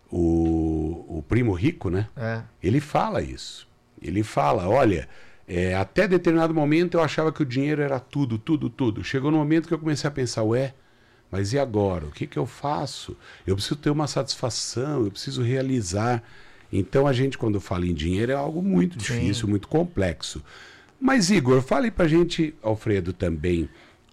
o, 0.10 1.06
o 1.20 1.24
Primo 1.28 1.54
Rico, 1.54 1.90
né? 1.90 2.08
É. 2.18 2.42
Ele 2.62 2.80
fala 2.80 3.22
isso. 3.22 3.68
Ele 4.02 4.24
fala, 4.24 4.68
olha, 4.68 5.08
é, 5.48 5.76
até 5.76 6.08
determinado 6.08 6.54
momento 6.54 6.96
eu 6.96 7.02
achava 7.02 7.32
que 7.32 7.42
o 7.42 7.46
dinheiro 7.46 7.82
era 7.82 8.00
tudo, 8.00 8.38
tudo, 8.38 8.70
tudo. 8.70 9.04
Chegou 9.04 9.30
no 9.32 9.38
momento 9.38 9.68
que 9.68 9.74
eu 9.74 9.80
comecei 9.80 10.08
a 10.08 10.12
pensar, 10.12 10.44
ué, 10.44 10.74
mas 11.30 11.54
e 11.54 11.60
agora? 11.60 12.06
O 12.06 12.12
que, 12.12 12.28
que 12.28 12.38
eu 12.38 12.46
faço? 12.46 13.18
Eu 13.46 13.56
preciso 13.56 13.78
ter 13.78 13.90
uma 13.90 14.08
satisfação, 14.08 15.06
eu 15.06 15.12
preciso 15.12 15.42
realizar. 15.42 16.24
Então 16.72 17.08
a 17.08 17.14
gente, 17.14 17.38
quando 17.38 17.60
fala 17.60 17.86
em 17.86 17.94
dinheiro, 17.94 18.32
é 18.32 18.36
algo 18.36 18.62
muito 18.62 18.94
Sim. 18.94 19.00
difícil, 19.00 19.48
muito 19.48 19.68
complexo. 19.68 20.44
Mas, 21.00 21.30
Igor, 21.32 21.62
fale 21.62 21.90
pra 21.90 22.08
gente, 22.08 22.54
Alfredo, 22.62 23.12
também, 23.12 23.68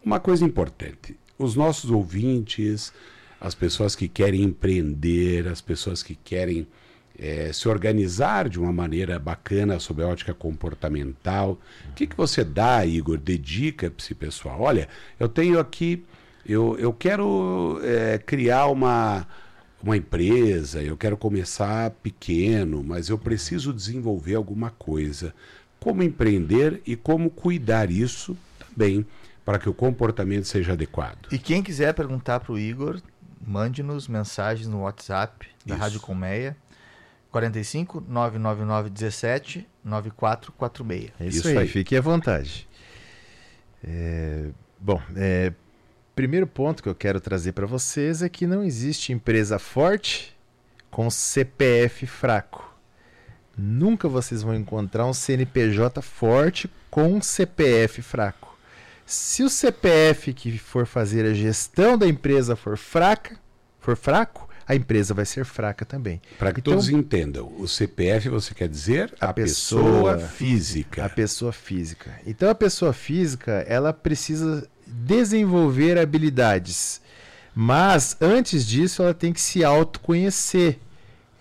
uma 0.04 0.18
coisa 0.18 0.44
importante. 0.44 1.16
Os 1.38 1.54
nossos 1.54 1.90
ouvintes, 1.90 2.92
as 3.40 3.54
pessoas 3.54 3.94
que 3.94 4.08
querem 4.08 4.42
empreender, 4.42 5.46
as 5.46 5.60
pessoas 5.60 6.02
que 6.02 6.14
querem 6.14 6.66
eh, 7.18 7.50
se 7.52 7.68
organizar 7.68 8.48
de 8.48 8.60
uma 8.60 8.72
maneira 8.72 9.18
bacana 9.18 9.78
sob 9.80 10.02
a 10.02 10.06
ótica 10.06 10.32
comportamental. 10.32 11.58
O 11.90 11.94
que, 11.94 12.06
que 12.06 12.16
você 12.16 12.44
dá, 12.44 12.86
Igor, 12.86 13.18
dedica 13.18 13.90
para 13.90 14.02
esse 14.02 14.14
pessoal? 14.14 14.60
Olha, 14.60 14.88
eu 15.18 15.28
tenho 15.28 15.58
aqui, 15.58 16.04
eu, 16.46 16.78
eu 16.78 16.92
quero 16.92 17.80
eh, 17.82 18.20
criar 18.24 18.66
uma, 18.66 19.26
uma 19.82 19.96
empresa, 19.96 20.82
eu 20.82 20.96
quero 20.96 21.16
começar 21.16 21.90
pequeno, 21.90 22.84
mas 22.84 23.08
eu 23.08 23.18
preciso 23.18 23.72
desenvolver 23.72 24.36
alguma 24.36 24.70
coisa. 24.70 25.34
Como 25.80 26.02
empreender 26.02 26.80
e 26.86 26.96
como 26.96 27.30
cuidar 27.30 27.90
isso 27.90 28.36
também 28.58 29.04
para 29.44 29.58
que 29.58 29.68
o 29.68 29.72
comportamento 29.74 30.44
seja 30.44 30.74
adequado. 30.74 31.32
E 31.32 31.38
quem 31.38 31.62
quiser 31.62 31.94
perguntar 31.94 32.40
para 32.40 32.52
o 32.52 32.58
Igor, 32.58 33.00
mande-nos 33.40 34.06
mensagens 34.06 34.68
no 34.68 34.82
WhatsApp 34.82 35.46
da 35.64 35.74
Isso. 35.74 35.82
Rádio 35.82 36.00
Colmeia, 36.00 36.56
45 37.30 38.04
999 38.08 38.90
17 38.90 39.68
9446. 39.84 41.12
É 41.20 41.26
isso, 41.26 41.38
Isso 41.38 41.48
aí, 41.48 41.58
aí. 41.58 41.68
fique 41.68 41.96
à 41.96 42.00
vontade. 42.00 42.68
É, 43.84 44.48
bom, 44.78 45.00
é, 45.16 45.52
primeiro 46.14 46.46
ponto 46.46 46.82
que 46.82 46.88
eu 46.88 46.94
quero 46.94 47.20
trazer 47.20 47.52
para 47.52 47.66
vocês 47.66 48.22
é 48.22 48.28
que 48.28 48.46
não 48.46 48.62
existe 48.64 49.12
empresa 49.12 49.58
forte 49.58 50.36
com 50.90 51.08
CPF 51.10 52.06
fraco. 52.06 52.66
Nunca 53.56 54.08
vocês 54.08 54.42
vão 54.42 54.54
encontrar 54.54 55.04
um 55.04 55.12
CNPJ 55.12 56.00
forte 56.00 56.70
com 56.90 57.20
CPF 57.20 58.02
fraco. 58.02 58.56
Se 59.04 59.42
o 59.42 59.48
CPF 59.48 60.32
que 60.32 60.58
for 60.58 60.86
fazer 60.86 61.24
a 61.24 61.34
gestão 61.34 61.96
da 61.96 62.06
empresa 62.06 62.54
for 62.54 62.76
fraca, 62.76 63.38
for 63.80 63.96
fraco, 63.96 64.47
a 64.68 64.74
empresa 64.74 65.14
vai 65.14 65.24
ser 65.24 65.44
fraca 65.46 65.84
também. 65.86 66.20
Para 66.38 66.52
que 66.52 66.60
Então- 66.60 66.74
todos 66.74 66.90
entendam, 66.90 67.50
o 67.58 67.66
CPF 67.66 68.28
você 68.28 68.52
quer 68.54 68.68
dizer 68.68 69.14
a, 69.18 69.30
A 69.30 69.32
pessoa, 69.32 70.14
pessoa 70.14 70.18
física. 70.18 71.04
A 71.04 71.08
pessoa 71.08 71.52
física. 71.52 72.20
Então 72.26 72.50
a 72.50 72.54
pessoa 72.54 72.92
física, 72.92 73.64
ela 73.66 73.92
precisa 73.94 74.68
desenvolver 74.86 75.98
habilidades. 75.98 77.00
Mas 77.54 78.16
antes 78.20 78.66
disso, 78.66 79.02
ela 79.02 79.14
tem 79.14 79.32
que 79.32 79.40
se 79.40 79.64
autoconhecer. 79.64 80.78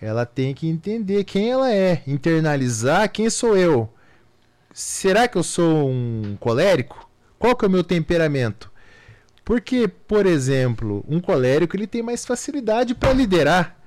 Ela 0.00 0.24
tem 0.24 0.54
que 0.54 0.66
entender 0.66 1.24
quem 1.24 1.50
ela 1.50 1.72
é, 1.72 2.02
internalizar 2.06 3.10
quem 3.10 3.28
sou 3.28 3.56
eu. 3.56 3.92
Será 4.72 5.26
que 5.28 5.36
eu 5.36 5.42
sou 5.42 5.88
um 5.90 6.36
colérico? 6.40 7.08
Qual 7.38 7.54
que 7.56 7.64
é 7.64 7.68
o 7.68 7.70
meu 7.70 7.84
temperamento? 7.84 8.70
Porque, 9.48 9.88
por 9.88 10.26
exemplo, 10.26 11.02
um 11.08 11.20
colérico 11.20 11.74
ele 11.74 11.86
tem 11.86 12.02
mais 12.02 12.22
facilidade 12.26 12.94
para 12.94 13.14
liderar, 13.14 13.78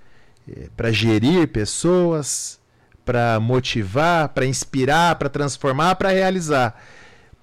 para 0.76 0.91
gerir 0.91 1.47
pessoas, 1.50 2.60
para 3.06 3.39
motivar, 3.39 4.30
para 4.30 4.43
inspirar, 4.43 5.17
para 5.17 5.30
transformar, 5.30 5.93
para 5.97 6.10
realizar. 6.10 6.84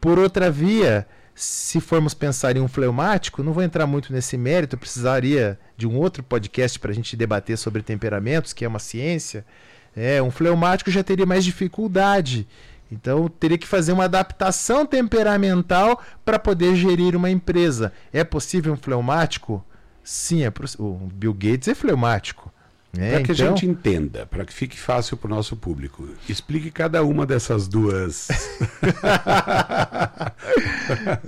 Por 0.00 0.18
outra 0.18 0.50
via, 0.50 1.06
se 1.32 1.80
formos 1.80 2.12
pensar 2.12 2.56
em 2.56 2.60
um 2.60 2.66
fleumático, 2.66 3.40
não 3.40 3.52
vou 3.52 3.62
entrar 3.62 3.86
muito 3.86 4.12
nesse 4.12 4.36
mérito, 4.36 4.76
precisaria 4.76 5.56
de 5.76 5.86
um 5.86 5.96
outro 5.96 6.24
podcast 6.24 6.76
para 6.80 6.90
a 6.90 6.94
gente 6.94 7.16
debater 7.16 7.56
sobre 7.56 7.82
temperamentos, 7.82 8.52
que 8.52 8.64
é 8.64 8.68
uma 8.68 8.80
ciência. 8.80 9.46
É, 9.94 10.20
um 10.20 10.32
fleumático 10.32 10.90
já 10.90 11.04
teria 11.04 11.24
mais 11.24 11.44
dificuldade. 11.44 12.48
Então, 12.90 13.28
teria 13.28 13.58
que 13.58 13.66
fazer 13.66 13.92
uma 13.92 14.04
adaptação 14.04 14.86
temperamental 14.86 16.00
para 16.24 16.38
poder 16.38 16.74
gerir 16.74 17.14
uma 17.14 17.30
empresa. 17.30 17.92
É 18.12 18.24
possível 18.24 18.72
um 18.72 18.76
fleumático? 18.76 19.62
Sim, 20.02 20.42
é 20.44 20.50
poss- 20.50 20.76
o 20.78 20.94
Bill 21.12 21.34
Gates 21.34 21.68
é 21.68 21.74
fleumático. 21.74 22.50
né? 22.90 23.10
Para 23.12 23.22
que 23.24 23.32
a 23.32 23.34
Então- 23.34 23.48
gente 23.48 23.66
entenda, 23.66 24.24
para 24.24 24.46
que 24.46 24.52
fique 24.52 24.80
fácil 24.80 25.18
para 25.18 25.30
o 25.30 25.34
nosso 25.34 25.54
público, 25.54 26.08
explique 26.26 26.70
cada 26.70 27.04
uma 27.04 27.26
dessas 27.26 27.68
duas. 27.68 28.28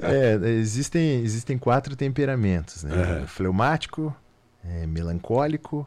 É, 0.02 0.38
existem, 0.58 1.20
existem 1.22 1.58
quatro 1.58 1.96
temperamentos, 1.96 2.84
né? 2.84 3.22
O 3.24 3.26
fleumático, 3.26 4.14
é, 4.64 4.86
melancólico, 4.86 5.86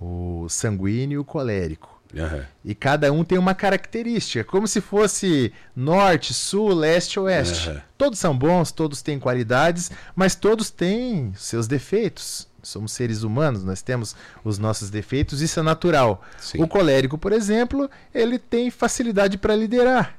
o 0.00 0.46
sanguíneo 0.48 1.16
e 1.16 1.18
o 1.18 1.24
colérico. 1.24 1.97
Aham. 2.16 2.44
E 2.64 2.74
cada 2.74 3.12
um 3.12 3.22
tem 3.22 3.38
uma 3.38 3.54
característica, 3.54 4.42
como 4.44 4.66
se 4.66 4.80
fosse 4.80 5.52
norte, 5.76 6.32
sul, 6.32 6.72
leste, 6.74 7.20
oeste. 7.20 7.68
Aham. 7.68 7.82
Todos 7.96 8.18
são 8.18 8.36
bons, 8.36 8.72
todos 8.72 9.02
têm 9.02 9.18
qualidades, 9.18 9.90
mas 10.14 10.34
todos 10.34 10.70
têm 10.70 11.32
seus 11.36 11.66
defeitos. 11.66 12.48
Somos 12.62 12.92
seres 12.92 13.22
humanos, 13.22 13.62
nós 13.62 13.82
temos 13.82 14.16
os 14.44 14.58
nossos 14.58 14.90
defeitos, 14.90 15.40
isso 15.40 15.60
é 15.60 15.62
natural. 15.62 16.22
Sim. 16.38 16.62
O 16.62 16.68
colérico, 16.68 17.16
por 17.16 17.32
exemplo, 17.32 17.88
ele 18.12 18.38
tem 18.38 18.70
facilidade 18.70 19.38
para 19.38 19.54
liderar. 19.54 20.18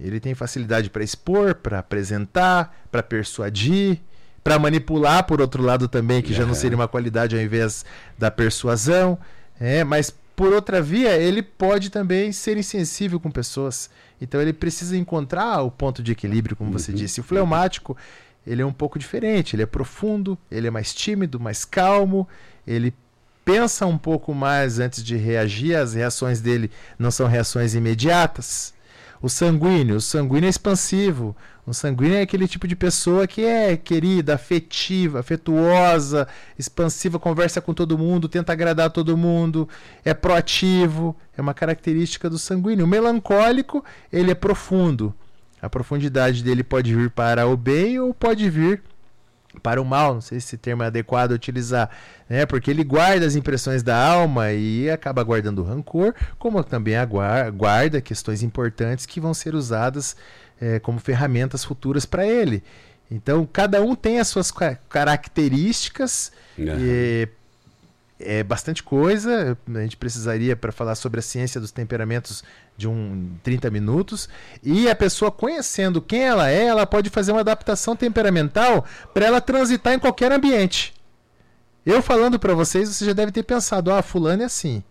Ele 0.00 0.18
tem 0.18 0.34
facilidade 0.34 0.90
para 0.90 1.04
expor, 1.04 1.54
para 1.54 1.78
apresentar, 1.78 2.74
para 2.90 3.02
persuadir, 3.02 4.00
para 4.42 4.58
manipular, 4.58 5.24
por 5.24 5.40
outro 5.40 5.62
lado 5.62 5.88
também, 5.88 6.22
que 6.22 6.32
já 6.32 6.44
não 6.44 6.54
seria 6.54 6.76
uma 6.76 6.88
qualidade 6.88 7.36
ao 7.36 7.42
invés 7.42 7.84
da 8.18 8.30
persuasão. 8.30 9.18
É, 9.60 9.84
mas 9.84 10.14
por 10.36 10.52
outra 10.52 10.82
via, 10.82 11.16
ele 11.16 11.42
pode 11.42 11.88
também 11.90 12.30
ser 12.30 12.56
insensível 12.58 13.18
com 13.18 13.30
pessoas. 13.30 13.88
Então 14.20 14.40
ele 14.40 14.52
precisa 14.52 14.96
encontrar 14.96 15.62
o 15.62 15.70
ponto 15.70 16.02
de 16.02 16.12
equilíbrio, 16.12 16.54
como 16.54 16.70
você 16.70 16.90
Uhum. 16.92 16.98
disse. 16.98 17.20
O 17.20 17.24
fleumático, 17.24 17.96
ele 18.46 18.60
é 18.62 18.66
um 18.66 18.72
pouco 18.72 18.98
diferente, 18.98 19.56
ele 19.56 19.62
é 19.62 19.66
profundo, 19.66 20.36
ele 20.50 20.66
é 20.66 20.70
mais 20.70 20.94
tímido, 20.94 21.40
mais 21.40 21.64
calmo, 21.64 22.28
ele 22.66 22.94
pensa 23.44 23.86
um 23.86 23.96
pouco 23.96 24.34
mais 24.34 24.78
antes 24.78 25.02
de 25.02 25.16
reagir, 25.16 25.74
as 25.74 25.94
reações 25.94 26.40
dele 26.40 26.70
não 26.98 27.10
são 27.10 27.26
reações 27.26 27.74
imediatas. 27.74 28.74
O 29.22 29.28
sanguíneo, 29.30 29.96
o 29.96 30.00
sanguíneo 30.00 30.46
é 30.46 30.50
expansivo, 30.50 31.34
Um 31.66 31.72
sanguíneo 31.72 32.18
é 32.18 32.22
aquele 32.22 32.46
tipo 32.46 32.68
de 32.68 32.76
pessoa 32.76 33.26
que 33.26 33.44
é 33.44 33.76
querida, 33.76 34.34
afetiva, 34.34 35.18
afetuosa, 35.18 36.28
expansiva, 36.56 37.18
conversa 37.18 37.60
com 37.60 37.74
todo 37.74 37.98
mundo, 37.98 38.28
tenta 38.28 38.52
agradar 38.52 38.90
todo 38.90 39.16
mundo, 39.16 39.68
é 40.04 40.14
proativo, 40.14 41.16
é 41.36 41.40
uma 41.40 41.52
característica 41.52 42.30
do 42.30 42.38
sanguíneo. 42.38 42.84
O 42.84 42.88
melancólico, 42.88 43.84
ele 44.12 44.30
é 44.30 44.34
profundo. 44.34 45.12
A 45.60 45.68
profundidade 45.68 46.44
dele 46.44 46.62
pode 46.62 46.94
vir 46.94 47.10
para 47.10 47.48
o 47.48 47.56
bem 47.56 47.98
ou 47.98 48.14
pode 48.14 48.48
vir 48.48 48.80
para 49.62 49.80
o 49.80 49.84
mal, 49.84 50.14
não 50.14 50.20
sei 50.20 50.38
se 50.38 50.48
esse 50.48 50.58
termo 50.58 50.82
é 50.82 50.86
adequado 50.86 51.32
a 51.32 51.34
utilizar, 51.34 51.90
né? 52.28 52.44
Porque 52.44 52.70
ele 52.70 52.84
guarda 52.84 53.26
as 53.26 53.34
impressões 53.34 53.82
da 53.82 53.96
alma 53.96 54.52
e 54.52 54.88
acaba 54.90 55.22
guardando 55.24 55.62
rancor, 55.62 56.14
como 56.38 56.62
também 56.62 56.94
guarda 57.56 58.00
questões 58.00 58.42
importantes 58.42 59.06
que 59.06 59.18
vão 59.18 59.32
ser 59.32 59.54
usadas 59.54 60.14
é, 60.60 60.78
como 60.78 60.98
ferramentas 60.98 61.64
futuras 61.64 62.04
para 62.04 62.26
ele. 62.26 62.62
Então, 63.10 63.48
cada 63.50 63.80
um 63.82 63.94
tem 63.94 64.18
as 64.18 64.28
suas 64.28 64.52
características. 64.88 66.32
Uhum. 66.58 66.76
E, 66.78 67.28
é 68.18 68.42
bastante 68.42 68.82
coisa. 68.82 69.56
A 69.68 69.80
gente 69.80 69.96
precisaria 69.96 70.56
para 70.56 70.72
falar 70.72 70.94
sobre 70.94 71.20
a 71.20 71.22
ciência 71.22 71.60
dos 71.60 71.70
temperamentos 71.70 72.42
de 72.76 72.88
um 72.88 73.30
30 73.42 73.70
minutos. 73.70 74.28
E 74.62 74.88
a 74.88 74.96
pessoa 74.96 75.30
conhecendo 75.30 76.00
quem 76.00 76.22
ela 76.22 76.50
é, 76.50 76.64
ela 76.64 76.86
pode 76.86 77.10
fazer 77.10 77.32
uma 77.32 77.40
adaptação 77.40 77.94
temperamental 77.94 78.84
para 79.12 79.26
ela 79.26 79.40
transitar 79.40 79.92
em 79.92 79.98
qualquer 79.98 80.32
ambiente. 80.32 80.94
Eu 81.84 82.02
falando 82.02 82.38
para 82.38 82.54
vocês, 82.54 82.88
você 82.88 83.04
já 83.04 83.12
deve 83.12 83.32
ter 83.32 83.42
pensado: 83.42 83.92
ah, 83.92 84.02
fulano 84.02 84.42
é 84.42 84.46
assim. 84.46 84.82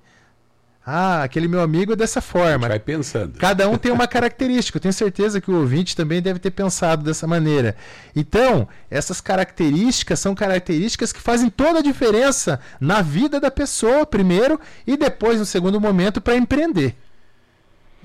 Ah, 0.87 1.23
aquele 1.23 1.47
meu 1.47 1.61
amigo 1.61 1.93
é 1.93 1.95
dessa 1.95 2.21
forma. 2.21 2.67
vai 2.67 2.77
pensando. 2.77 3.39
Cada 3.39 3.67
um 3.67 3.75
tem 3.75 3.91
uma 3.91 4.07
característica. 4.07 4.77
Eu 4.77 4.81
tenho 4.81 4.93
certeza 4.93 5.41
que 5.41 5.49
o 5.49 5.59
ouvinte 5.59 5.95
também 5.95 6.21
deve 6.21 6.37
ter 6.37 6.51
pensado 6.51 7.03
dessa 7.03 7.25
maneira. 7.25 7.75
Então, 8.15 8.67
essas 8.87 9.19
características 9.19 10.19
são 10.19 10.35
características 10.35 11.11
que 11.11 11.19
fazem 11.19 11.49
toda 11.49 11.79
a 11.79 11.81
diferença 11.81 12.59
na 12.79 13.01
vida 13.01 13.39
da 13.39 13.49
pessoa, 13.49 14.05
primeiro, 14.05 14.59
e 14.85 14.95
depois, 14.95 15.39
no 15.39 15.45
segundo 15.45 15.81
momento, 15.81 16.21
para 16.21 16.35
empreender. 16.35 16.95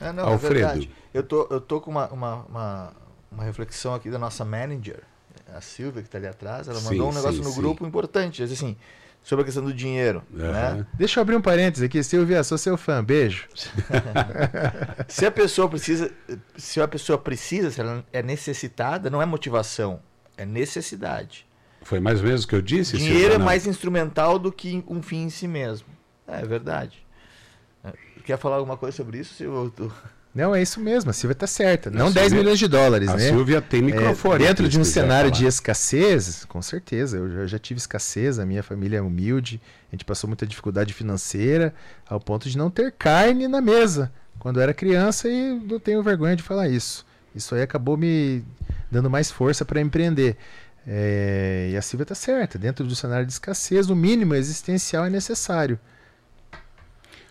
É, 0.00 0.10
não, 0.10 0.24
é 0.24 0.32
Alfredo. 0.32 0.82
É 0.82 0.88
eu 1.12 1.22
tô, 1.22 1.46
eu 1.50 1.60
tô 1.60 1.82
com 1.82 1.90
uma, 1.90 2.08
uma, 2.08 2.34
uma, 2.48 2.92
uma, 3.30 3.44
reflexão 3.44 3.94
aqui 3.94 4.08
da 4.10 4.18
nossa 4.18 4.42
manager, 4.42 5.00
a 5.54 5.60
Silvia, 5.60 6.00
que 6.00 6.08
está 6.08 6.16
ali 6.16 6.28
atrás. 6.28 6.66
Ela 6.66 6.80
mandou 6.80 7.12
sim, 7.12 7.18
um 7.18 7.20
negócio 7.20 7.42
sim, 7.42 7.44
no 7.44 7.50
sim. 7.50 7.60
grupo 7.60 7.86
importante. 7.86 8.42
Diz 8.42 8.52
assim 8.52 8.74
sobre 9.22 9.42
a 9.42 9.44
questão 9.44 9.64
do 9.64 9.72
dinheiro. 9.72 10.22
Uhum. 10.32 10.52
Né? 10.52 10.86
Deixa 10.94 11.18
eu 11.18 11.22
abrir 11.22 11.36
um 11.36 11.40
parênteses 11.40 11.84
aqui. 11.84 12.02
Silvia, 12.02 12.42
sou 12.42 12.58
seu 12.58 12.76
fã. 12.76 13.02
Beijo. 13.02 13.48
se 15.08 15.26
a 15.26 15.30
pessoa 15.30 15.68
precisa, 15.68 16.10
se 16.56 16.80
a 16.80 16.88
pessoa 16.88 17.18
precisa, 17.18 17.70
se 17.70 17.80
ela 17.80 18.04
é 18.12 18.22
necessitada, 18.22 19.10
não 19.10 19.20
é 19.20 19.26
motivação, 19.26 20.00
é 20.36 20.44
necessidade. 20.44 21.46
Foi 21.82 22.00
mais 22.00 22.20
ou 22.20 22.26
menos 22.26 22.44
o 22.44 22.48
que 22.48 22.54
eu 22.54 22.62
disse. 22.62 22.96
Dinheiro 22.96 23.34
é 23.34 23.38
mais 23.38 23.66
instrumental 23.66 24.38
do 24.38 24.52
que 24.52 24.84
um 24.86 25.02
fim 25.02 25.24
em 25.24 25.30
si 25.30 25.48
mesmo. 25.48 25.88
É, 26.26 26.40
é 26.40 26.46
verdade. 26.46 27.04
Quer 28.24 28.38
falar 28.38 28.56
alguma 28.56 28.76
coisa 28.76 28.96
sobre 28.96 29.18
isso, 29.18 29.34
Silvio? 29.34 29.92
Não, 30.32 30.54
é 30.54 30.62
isso 30.62 30.78
mesmo, 30.78 31.10
a 31.10 31.12
Silvia 31.12 31.32
está 31.32 31.46
certa. 31.46 31.90
Não 31.90 32.06
Silvia, 32.06 32.22
10 32.22 32.32
milhões 32.32 32.58
de 32.58 32.68
dólares, 32.68 33.08
a 33.08 33.16
né? 33.16 33.26
A 33.26 33.28
Silvia 33.28 33.60
tem 33.60 33.82
microfone. 33.82 34.44
É, 34.44 34.46
dentro 34.46 34.68
de 34.68 34.78
um 34.78 34.84
cenário 34.84 35.30
de 35.30 35.44
escassez, 35.44 36.44
com 36.44 36.62
certeza. 36.62 37.16
Eu 37.16 37.28
já, 37.28 37.46
já, 37.46 37.58
tive 37.58 37.78
escassez, 37.78 38.38
a 38.38 38.46
minha 38.46 38.62
família 38.62 38.98
é 38.98 39.02
humilde, 39.02 39.60
a 39.90 39.96
gente 39.96 40.04
passou 40.04 40.28
muita 40.28 40.46
dificuldade 40.46 40.94
financeira, 40.94 41.74
ao 42.08 42.20
ponto 42.20 42.48
de 42.48 42.56
não 42.56 42.70
ter 42.70 42.92
carne 42.92 43.48
na 43.48 43.60
mesa 43.60 44.12
quando 44.38 44.56
eu 44.56 44.62
era 44.62 44.72
criança 44.72 45.28
e 45.28 45.60
não 45.68 45.78
tenho 45.78 46.02
vergonha 46.02 46.34
de 46.34 46.42
falar 46.42 46.68
isso. 46.68 47.06
Isso 47.34 47.54
aí 47.54 47.62
acabou 47.62 47.96
me 47.96 48.42
dando 48.90 49.10
mais 49.10 49.30
força 49.30 49.64
para 49.64 49.80
empreender. 49.80 50.36
É, 50.86 51.70
e 51.72 51.76
a 51.76 51.82
Silvia 51.82 52.04
está 52.04 52.14
certa, 52.14 52.58
dentro 52.58 52.86
do 52.86 52.96
cenário 52.96 53.26
de 53.26 53.32
escassez, 53.32 53.90
o 53.90 53.94
mínimo 53.94 54.34
existencial 54.34 55.04
é 55.04 55.10
necessário. 55.10 55.78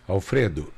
Alfredo, 0.07 0.71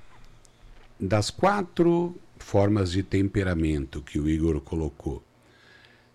das 1.02 1.32
quatro 1.32 2.16
formas 2.38 2.92
de 2.92 3.02
temperamento 3.02 4.02
que 4.02 4.20
o 4.20 4.30
Igor 4.30 4.62
colocou, 4.62 5.24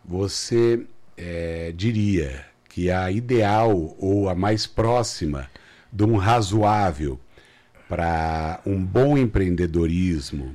você 0.05 0.87
é, 1.17 1.73
diria 1.75 2.47
que 2.69 2.91
a 2.91 3.11
ideal 3.11 3.97
ou 3.99 4.29
a 4.29 4.35
mais 4.35 4.67
próxima 4.67 5.51
de 5.93 6.05
um 6.05 6.17
razoável 6.17 7.19
para 7.89 8.61
um 8.65 8.85
bom 8.85 9.19
empreendedorismo 9.19 10.55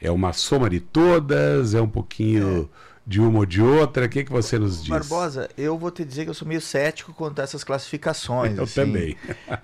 é 0.00 0.10
uma 0.10 0.32
soma 0.32 0.70
de 0.70 0.80
todas, 0.80 1.74
é 1.74 1.80
um 1.80 1.88
pouquinho 1.88 2.70
é. 2.72 2.78
de 3.06 3.20
uma 3.20 3.40
ou 3.40 3.46
de 3.46 3.60
outra? 3.60 4.06
O 4.06 4.08
que, 4.08 4.24
que 4.24 4.30
você 4.30 4.58
nos 4.58 4.80
diz? 4.80 4.88
Barbosa, 4.88 5.50
eu 5.58 5.76
vou 5.76 5.90
te 5.90 6.04
dizer 6.04 6.24
que 6.24 6.30
eu 6.30 6.34
sou 6.34 6.46
meio 6.46 6.60
cético 6.60 7.12
quanto 7.12 7.40
a 7.40 7.42
essas 7.42 7.64
classificações. 7.64 8.56
Eu 8.56 8.64
assim, 8.64 8.74
também. 8.74 9.16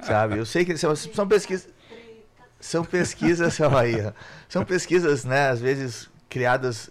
Sabe? 0.02 0.38
Eu 0.38 0.44
sei 0.44 0.64
que 0.64 0.76
são, 0.76 0.94
são 0.96 1.28
pesquisas 1.28 1.68
são 2.64 2.82
pesquisas, 2.82 3.60
aí, 3.60 4.10
são 4.48 4.64
pesquisas, 4.64 5.22
né, 5.24 5.50
às 5.50 5.60
vezes 5.60 6.08
criadas 6.30 6.88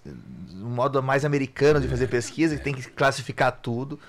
um 0.53 0.69
modo 0.69 1.01
mais 1.01 1.25
americano 1.25 1.81
de 1.81 1.87
fazer 1.87 2.07
pesquisa, 2.07 2.55
que 2.55 2.63
tem 2.63 2.75
que 2.75 2.83
classificar 2.91 3.51
tudo. 3.51 3.99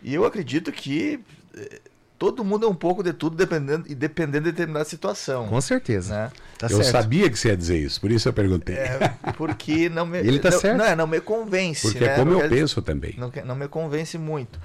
E 0.00 0.14
eu 0.14 0.24
acredito 0.24 0.70
que 0.70 1.18
eh, 1.56 1.80
todo 2.16 2.44
mundo 2.44 2.64
é 2.64 2.68
um 2.68 2.74
pouco 2.74 3.02
de 3.02 3.12
tudo 3.12 3.36
dependendo 3.36 3.86
e 3.88 3.94
dependendo 3.94 4.44
de 4.44 4.52
determinada 4.52 4.84
situação. 4.84 5.48
Com 5.48 5.60
certeza. 5.60 6.14
Né? 6.14 6.32
Tá 6.58 6.68
eu 6.68 6.76
certo. 6.76 6.92
sabia 6.92 7.28
que 7.28 7.36
você 7.36 7.48
ia 7.48 7.56
dizer 7.56 7.78
isso, 7.78 8.00
por 8.00 8.12
isso 8.12 8.28
eu 8.28 8.32
perguntei. 8.32 8.76
É, 8.76 9.14
porque 9.36 9.88
não 9.88 10.06
me 10.06 10.18
Ele 10.24 10.38
tá 10.38 10.50
não, 10.50 10.60
certo. 10.60 10.78
Não, 10.78 10.84
é, 10.84 10.96
não 10.96 11.06
me 11.08 11.20
convence, 11.20 11.88
Porque 11.88 12.04
é 12.04 12.06
né? 12.06 12.14
é 12.14 12.16
como 12.16 12.30
não 12.30 12.40
eu 12.40 12.48
penso 12.48 12.80
também. 12.80 13.16
Não, 13.18 13.32
não 13.44 13.56
me 13.56 13.66
convence 13.66 14.16
muito. 14.16 14.60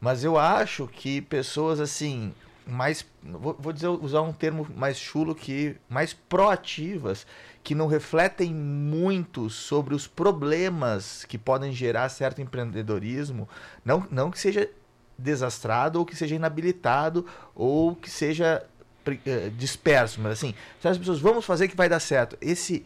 Mas 0.00 0.24
eu 0.24 0.38
acho 0.38 0.88
que 0.88 1.20
pessoas 1.20 1.80
assim, 1.80 2.32
mais 2.66 3.06
vou, 3.22 3.56
vou 3.58 3.72
dizer 3.72 3.88
usar 3.88 4.22
um 4.22 4.32
termo 4.32 4.66
mais 4.74 4.98
chulo 4.98 5.34
que 5.34 5.76
mais 5.88 6.12
proativas 6.12 7.26
que 7.62 7.74
não 7.74 7.86
refletem 7.86 8.52
muito 8.52 9.48
sobre 9.48 9.94
os 9.94 10.06
problemas 10.06 11.24
que 11.24 11.38
podem 11.38 11.72
gerar 11.72 12.08
certo 12.08 12.40
empreendedorismo 12.40 13.48
não 13.84 14.06
não 14.10 14.30
que 14.30 14.38
seja 14.38 14.68
desastrado 15.16 15.98
ou 15.98 16.04
que 16.04 16.16
seja 16.16 16.34
inabilitado 16.34 17.24
ou 17.54 17.94
que 17.94 18.10
seja 18.10 18.64
uh, 19.06 19.50
disperso 19.56 20.20
mas 20.20 20.32
assim 20.32 20.54
as 20.82 20.98
pessoas 20.98 21.20
vamos 21.20 21.44
fazer 21.44 21.68
que 21.68 21.76
vai 21.76 21.88
dar 21.88 22.00
certo 22.00 22.36
esse 22.40 22.84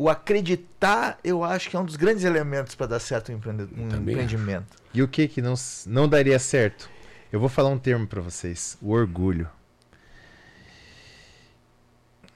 o 0.00 0.08
acreditar, 0.08 1.18
eu 1.22 1.44
acho 1.44 1.68
que 1.68 1.76
é 1.76 1.78
um 1.78 1.84
dos 1.84 1.94
grandes 1.94 2.24
elementos 2.24 2.74
para 2.74 2.86
dar 2.86 3.00
certo 3.00 3.30
um, 3.30 3.34
empreende 3.34 3.68
um 3.76 3.96
empreendimento. 3.98 4.78
E 4.94 5.02
o 5.02 5.06
que 5.06 5.28
que 5.28 5.42
não, 5.42 5.52
não 5.86 6.08
daria 6.08 6.38
certo? 6.38 6.88
Eu 7.32 7.38
vou 7.38 7.48
falar 7.48 7.68
um 7.70 7.78
termo 7.78 8.06
para 8.06 8.20
vocês: 8.20 8.76
o 8.80 8.90
orgulho. 8.90 9.48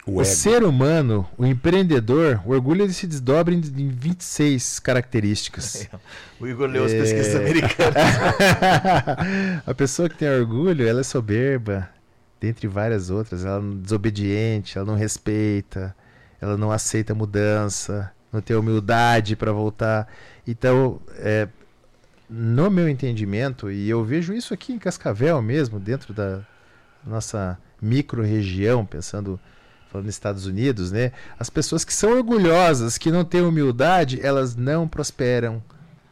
O, 0.07 0.20
o 0.20 0.24
ser 0.24 0.62
humano, 0.62 1.26
o 1.38 1.46
empreendedor, 1.46 2.42
o 2.44 2.50
orgulho 2.50 2.83
ele 2.83 2.92
se 2.92 3.07
desdobra 3.07 3.54
em, 3.54 3.59
em 3.59 3.88
26 3.88 4.78
características. 4.78 5.88
o 6.38 6.46
Igor 6.46 6.68
leu 6.68 6.83
é... 6.83 6.87
as 6.87 6.92
pesquisas 6.92 7.35
americanas. 7.35 7.94
a 9.66 9.74
pessoa 9.74 10.09
que 10.09 10.16
tem 10.18 10.28
orgulho, 10.28 10.87
ela 10.87 11.00
é 11.00 11.04
soberba, 11.04 11.88
dentre 12.38 12.68
várias 12.68 13.09
outras. 13.09 13.46
Ela 13.46 13.64
é 13.64 13.76
desobediente, 13.83 14.76
ela 14.76 14.87
não 14.87 14.94
respeita, 14.94 15.96
ela 16.38 16.59
não 16.59 16.70
aceita 16.70 17.14
mudança, 17.14 18.12
não 18.30 18.42
tem 18.42 18.54
humildade 18.54 19.35
para 19.35 19.52
voltar. 19.52 20.07
Então, 20.46 21.00
é, 21.16 21.48
no 22.28 22.70
meu 22.70 22.88
entendimento, 22.88 23.70
e 23.70 23.88
eu 23.88 24.04
vejo 24.04 24.32
isso 24.32 24.54
aqui 24.54 24.72
em 24.72 24.78
Cascavel 24.78 25.40
mesmo, 25.42 25.78
dentro 25.78 26.12
da 26.14 26.40
nossa 27.06 27.58
micro-região, 27.80 28.84
pensando 28.84 29.38
falando 29.94 30.06
nos 30.06 30.14
Estados 30.16 30.44
Unidos, 30.44 30.90
né? 30.90 31.12
As 31.38 31.48
pessoas 31.48 31.84
que 31.84 31.94
são 31.94 32.16
orgulhosas, 32.16 32.98
que 32.98 33.12
não 33.12 33.24
têm 33.24 33.42
humildade, 33.42 34.18
elas 34.20 34.56
não 34.56 34.88
prosperam 34.88 35.62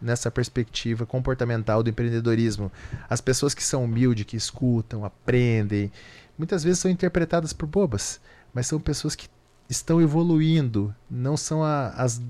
nessa 0.01 0.31
perspectiva 0.31 1.05
comportamental 1.05 1.83
do 1.83 1.90
empreendedorismo. 1.90 2.70
As 3.11 3.20
pessoas 3.20 3.55
que 3.55 3.62
são 3.62 3.85
humildes, 3.85 4.25
que 4.25 4.37
escutam, 4.37 5.05
aprendem, 5.05 5.90
muitas 6.38 6.62
vezes 6.62 6.79
são 6.79 6.90
interpretadas 6.90 7.53
por 7.53 7.66
bobas, 7.66 8.20
mas 8.55 8.68
são 8.68 8.79
pessoas 8.79 9.16
que 9.16 9.29
estão 9.68 10.01
evoluindo, 10.01 10.94
não 11.11 11.37
são 11.37 11.64
a, 11.64 11.88
as 11.88 12.20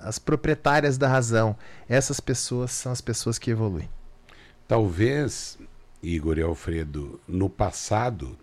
as 0.00 0.18
proprietárias 0.18 0.98
da 0.98 1.08
razão. 1.08 1.56
Essas 1.88 2.20
pessoas 2.20 2.72
são 2.72 2.92
as 2.92 3.00
pessoas 3.00 3.38
que 3.38 3.50
evoluem. 3.50 3.88
Talvez, 4.66 5.58
Igor 6.02 6.38
e 6.38 6.42
Alfredo, 6.42 7.20
no 7.26 7.48
passado, 7.50 8.38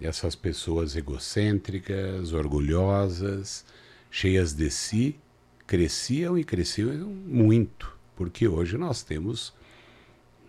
essas 0.00 0.34
pessoas 0.34 0.96
egocêntricas, 0.96 2.32
orgulhosas, 2.32 3.64
cheias 4.10 4.52
de 4.52 4.70
si, 4.70 5.18
cresciam 5.66 6.38
e 6.38 6.44
cresciam 6.44 7.06
muito, 7.06 7.96
porque 8.16 8.48
hoje 8.48 8.78
nós 8.78 9.02
temos 9.02 9.52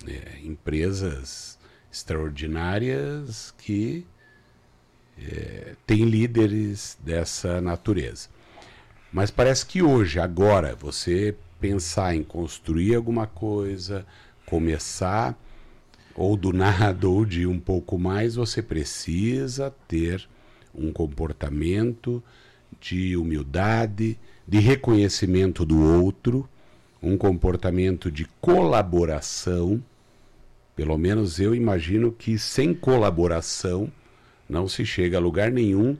é, 0.08 0.40
empresas 0.44 1.60
extraordinárias 1.92 3.54
que 3.58 4.06
é, 5.18 5.76
têm 5.86 6.06
líderes 6.06 6.98
dessa 7.02 7.60
natureza. 7.60 8.30
Mas 9.12 9.32
parece 9.32 9.66
que 9.66 9.82
hoje, 9.82 10.20
agora, 10.20 10.76
você 10.76 11.36
pensar 11.60 12.16
em 12.16 12.24
construir 12.24 12.96
alguma 12.96 13.26
coisa, 13.26 14.06
começar, 14.46 15.38
ou 16.16 16.38
do 16.38 16.54
nada, 16.54 17.08
ou 17.08 17.26
de 17.26 17.48
um 17.48 17.60
pouco 17.60 17.98
mais, 17.98 18.36
você 18.36 18.62
precisa 18.62 19.74
ter 19.88 20.28
um 20.74 20.92
comportamento 20.92 22.24
de 22.80 23.18
humildade, 23.18 24.18
de 24.48 24.60
reconhecimento 24.60 25.66
do 25.66 25.82
outro, 25.82 26.48
um 27.02 27.18
comportamento 27.18 28.12
de 28.12 28.26
colaboração. 28.40 29.84
Pelo 30.76 30.98
menos 30.98 31.40
eu 31.40 31.56
imagino 31.56 32.12
que 32.12 32.38
sem 32.38 32.74
colaboração 32.74 33.92
não 34.48 34.68
se 34.68 34.86
chega 34.86 35.18
a 35.18 35.22
lugar 35.22 35.52
nenhum 35.52 35.98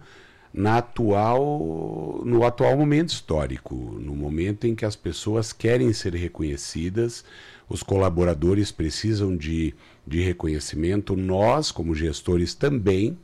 na 0.54 0.78
atual, 0.78 2.22
no 2.26 2.44
atual 2.46 2.76
momento 2.76 3.10
histórico, 3.10 3.76
no 3.76 4.16
momento 4.16 4.66
em 4.66 4.76
que 4.76 4.86
as 4.86 4.96
pessoas 4.96 5.54
querem 5.54 5.94
ser 5.94 6.16
reconhecidas, 6.16 7.24
os 7.68 7.84
colaboradores 7.84 8.72
precisam 8.72 9.36
de, 9.38 9.76
de 10.06 10.22
reconhecimento, 10.22 11.16
nós, 11.16 11.72
como 11.72 11.94
gestores, 11.94 12.56
também. 12.56 13.18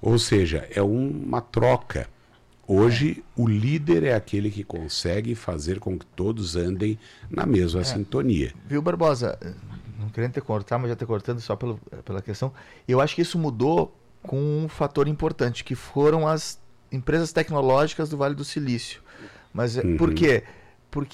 Ou 0.00 0.18
seja, 0.18 0.66
é 0.74 0.80
uma 0.80 1.40
troca. 1.40 2.08
Hoje, 2.66 3.22
o 3.36 3.46
líder 3.46 4.02
é 4.02 4.14
aquele 4.14 4.50
que 4.50 4.64
consegue 4.64 5.34
fazer 5.34 5.78
com 5.78 5.98
que 5.98 6.06
todos 6.06 6.56
andem 6.56 6.98
na 7.30 7.46
mesma 7.46 7.82
é. 7.82 7.84
sintonia. 7.84 8.52
Viu, 8.66 8.82
Barbosa? 8.82 9.38
Não 9.98 10.08
querendo 10.08 10.32
te 10.32 10.40
cortar, 10.40 10.78
mas 10.78 10.88
já 10.88 10.96
te 10.96 11.06
cortando 11.06 11.40
só 11.40 11.54
pelo, 11.54 11.78
pela 12.04 12.20
questão. 12.20 12.52
Eu 12.88 13.00
acho 13.00 13.14
que 13.14 13.22
isso 13.22 13.38
mudou 13.38 13.94
com 14.26 14.64
um 14.64 14.68
fator 14.68 15.08
importante, 15.08 15.64
que 15.64 15.74
foram 15.74 16.26
as 16.26 16.60
empresas 16.90 17.32
tecnológicas 17.32 18.08
do 18.08 18.16
Vale 18.16 18.34
do 18.34 18.44
Silício. 18.44 19.02
Mas 19.52 19.76
uhum. 19.76 19.96
por 19.96 20.12
quê? 20.12 20.42
Porque 20.42 20.65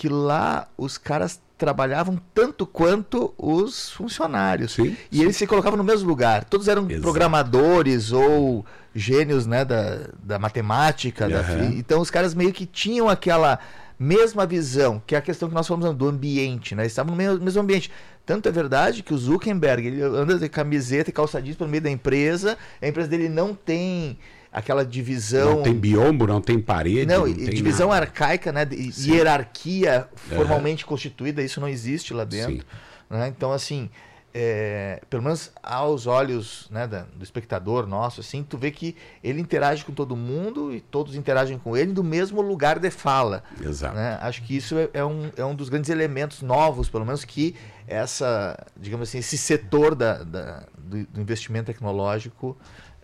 lá 0.09 0.69
os 0.77 0.99
caras 0.99 1.41
trabalhavam 1.57 2.21
tanto 2.35 2.67
quanto 2.67 3.33
os 3.39 3.91
funcionários. 3.91 4.73
Sim, 4.73 4.97
e 5.11 5.17
sim. 5.17 5.23
eles 5.23 5.37
se 5.37 5.47
colocavam 5.47 5.77
no 5.77 5.85
mesmo 5.85 6.09
lugar. 6.09 6.45
Todos 6.45 6.67
eram 6.67 6.85
Exato. 6.89 7.03
programadores 7.03 8.11
ou 8.11 8.67
gênios 8.95 9.47
né, 9.47 9.65
da, 9.65 10.09
da 10.23 10.39
matemática. 10.39 11.27
Uhum. 11.27 11.31
Da, 11.31 11.65
então 11.77 12.01
os 12.01 12.11
caras 12.11 12.35
meio 12.35 12.53
que 12.53 12.67
tinham 12.67 13.09
aquela 13.09 13.61
mesma 13.99 14.45
visão, 14.45 15.01
que 15.07 15.15
é 15.15 15.19
a 15.19 15.23
questão 15.23 15.49
que 15.49 15.55
nós 15.55 15.69
falamos 15.69 15.97
do 15.97 16.09
ambiente, 16.09 16.75
né? 16.75 16.83
Eles 16.83 16.93
estavam 16.93 17.15
no 17.15 17.41
mesmo 17.41 17.63
ambiente. 17.63 17.91
Tanto 18.27 18.49
é 18.49 18.53
verdade 18.53 19.03
que 19.03 19.15
o 19.15 19.19
Zuckerberg 19.19 19.87
ele 19.87 20.03
anda 20.03 20.39
de 20.39 20.49
camiseta 20.49 21.11
e 21.11 21.13
calça 21.13 21.41
jeans 21.41 21.57
pelo 21.57 21.71
meio 21.71 21.83
da 21.83 21.91
empresa, 21.91 22.59
a 22.81 22.89
empresa 22.89 23.09
dele 23.09 23.29
não 23.29 23.55
tem 23.55 24.19
aquela 24.53 24.85
divisão. 24.85 25.57
Não 25.57 25.63
tem 25.63 25.75
biombo, 25.75 26.27
não 26.27 26.41
tem 26.41 26.61
parede. 26.61 27.07
Não, 27.07 27.27
não 27.27 27.33
divisão 27.35 27.89
nada. 27.89 28.03
arcaica, 28.03 28.53
né? 28.53 28.69
hierarquia 28.99 30.09
formalmente 30.15 30.85
uhum. 30.85 30.89
constituída, 30.89 31.43
isso 31.43 31.61
não 31.61 31.69
existe 31.69 32.13
lá 32.13 32.25
dentro. 32.25 32.65
Né? 33.09 33.29
Então, 33.29 33.53
assim, 33.53 33.89
é, 34.35 35.03
pelo 35.11 35.23
menos 35.23 35.53
aos 35.63 36.07
olhos 36.07 36.67
né, 36.71 36.87
da, 36.87 37.03
do 37.03 37.23
espectador 37.23 37.87
nosso, 37.87 38.21
assim, 38.21 38.43
tu 38.43 38.57
vê 38.57 38.71
que 38.71 38.97
ele 39.23 39.41
interage 39.41 39.85
com 39.85 39.93
todo 39.93 40.17
mundo 40.17 40.73
e 40.73 40.81
todos 40.81 41.15
interagem 41.15 41.59
com 41.59 41.77
ele 41.77 41.93
do 41.93 42.03
mesmo 42.03 42.41
lugar 42.41 42.79
de 42.79 42.91
fala. 42.91 43.43
Exato. 43.61 43.95
Né? 43.95 44.19
Acho 44.23 44.43
que 44.43 44.57
isso 44.57 44.79
é, 44.79 44.89
é, 44.95 45.05
um, 45.05 45.31
é 45.37 45.45
um 45.45 45.55
dos 45.55 45.69
grandes 45.69 45.91
elementos 45.91 46.41
novos, 46.41 46.89
pelo 46.89 47.05
menos 47.05 47.25
que 47.25 47.55
essa, 47.87 48.57
digamos 48.77 49.09
assim, 49.09 49.19
esse 49.19 49.37
setor 49.37 49.95
da, 49.95 50.23
da 50.23 50.65
do, 50.79 51.05
do, 51.07 51.21
investimento 51.21 51.67
tecnológico 51.67 52.57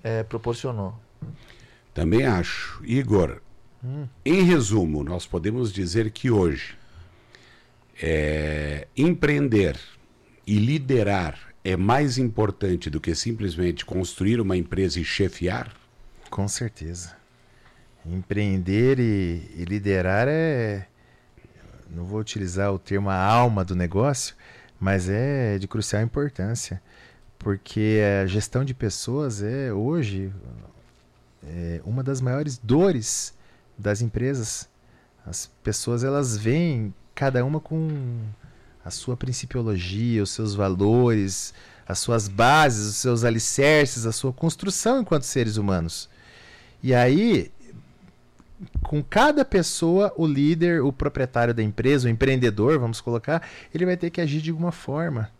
é, 0.03 0.23
proporcionou. 0.23 0.95
Também 1.99 2.25
acho. 2.25 2.81
Igor, 2.85 3.41
hum. 3.83 4.07
em 4.25 4.43
resumo, 4.43 5.03
nós 5.03 5.27
podemos 5.27 5.73
dizer 5.73 6.13
que 6.13 6.31
hoje 6.31 6.79
é, 8.01 8.87
empreender 8.97 9.77
e 10.47 10.59
liderar 10.59 11.37
é 11.65 11.77
mais 11.77 12.17
importante 12.17 12.89
do 12.89 13.01
que 13.01 13.17
simplesmente 13.17 13.85
construir 13.85 14.41
uma 14.41 14.57
empresa 14.57 15.01
e 15.01 15.05
chefiar? 15.05 15.75
Com 16.31 16.47
certeza. 16.47 17.17
Empreender 18.07 19.01
e, 19.01 19.51
e 19.57 19.65
liderar 19.65 20.29
é. 20.29 20.87
Não 21.91 22.05
vou 22.05 22.21
utilizar 22.21 22.73
o 22.73 22.79
termo 22.79 23.11
a 23.11 23.17
alma 23.17 23.65
do 23.65 23.75
negócio, 23.75 24.37
mas 24.79 25.09
é 25.09 25.59
de 25.59 25.67
crucial 25.67 26.01
importância. 26.01 26.81
Porque 27.37 28.01
a 28.23 28.27
gestão 28.27 28.65
de 28.65 28.73
pessoas 28.73 29.43
é 29.43 29.73
hoje 29.73 30.33
é 31.47 31.81
uma 31.85 32.03
das 32.03 32.21
maiores 32.21 32.59
dores 32.59 33.35
das 33.77 34.01
empresas. 34.01 34.69
As 35.25 35.51
pessoas 35.63 36.05
elas 36.05 36.37
vêm 36.37 36.93
cada 37.15 37.45
uma 37.45 37.61
com 37.61 38.21
a 38.85 38.91
sua 38.91 39.17
principiologia, 39.17 40.23
os 40.23 40.31
seus 40.31 40.55
valores, 40.55 41.53
as 41.87 41.99
suas 41.99 42.29
bases, 42.29 42.87
os 42.87 42.97
seus 42.97 43.25
alicerces, 43.25 44.07
a 44.07 44.13
sua 44.13 44.33
construção 44.33 45.01
enquanto 45.01 45.23
seres 45.23 45.57
humanos. 45.57 46.09
E 46.83 46.95
aí, 46.95 47.51
com 48.83 49.03
cada 49.03 49.45
pessoa, 49.45 50.13
o 50.17 50.27
líder, 50.27 50.83
o 50.83 50.93
proprietário 50.93 51.55
da 51.55 51.63
empresa, 51.63 52.09
o 52.09 52.11
empreendedor, 52.11 52.79
vamos 52.79 53.01
colocar, 53.01 53.43
ele 53.75 53.87
vai 53.87 53.97
ter 53.97 54.11
que 54.11 54.21
agir 54.21 54.41
de 54.41 54.51
alguma 54.51 54.73
forma. 54.73 55.31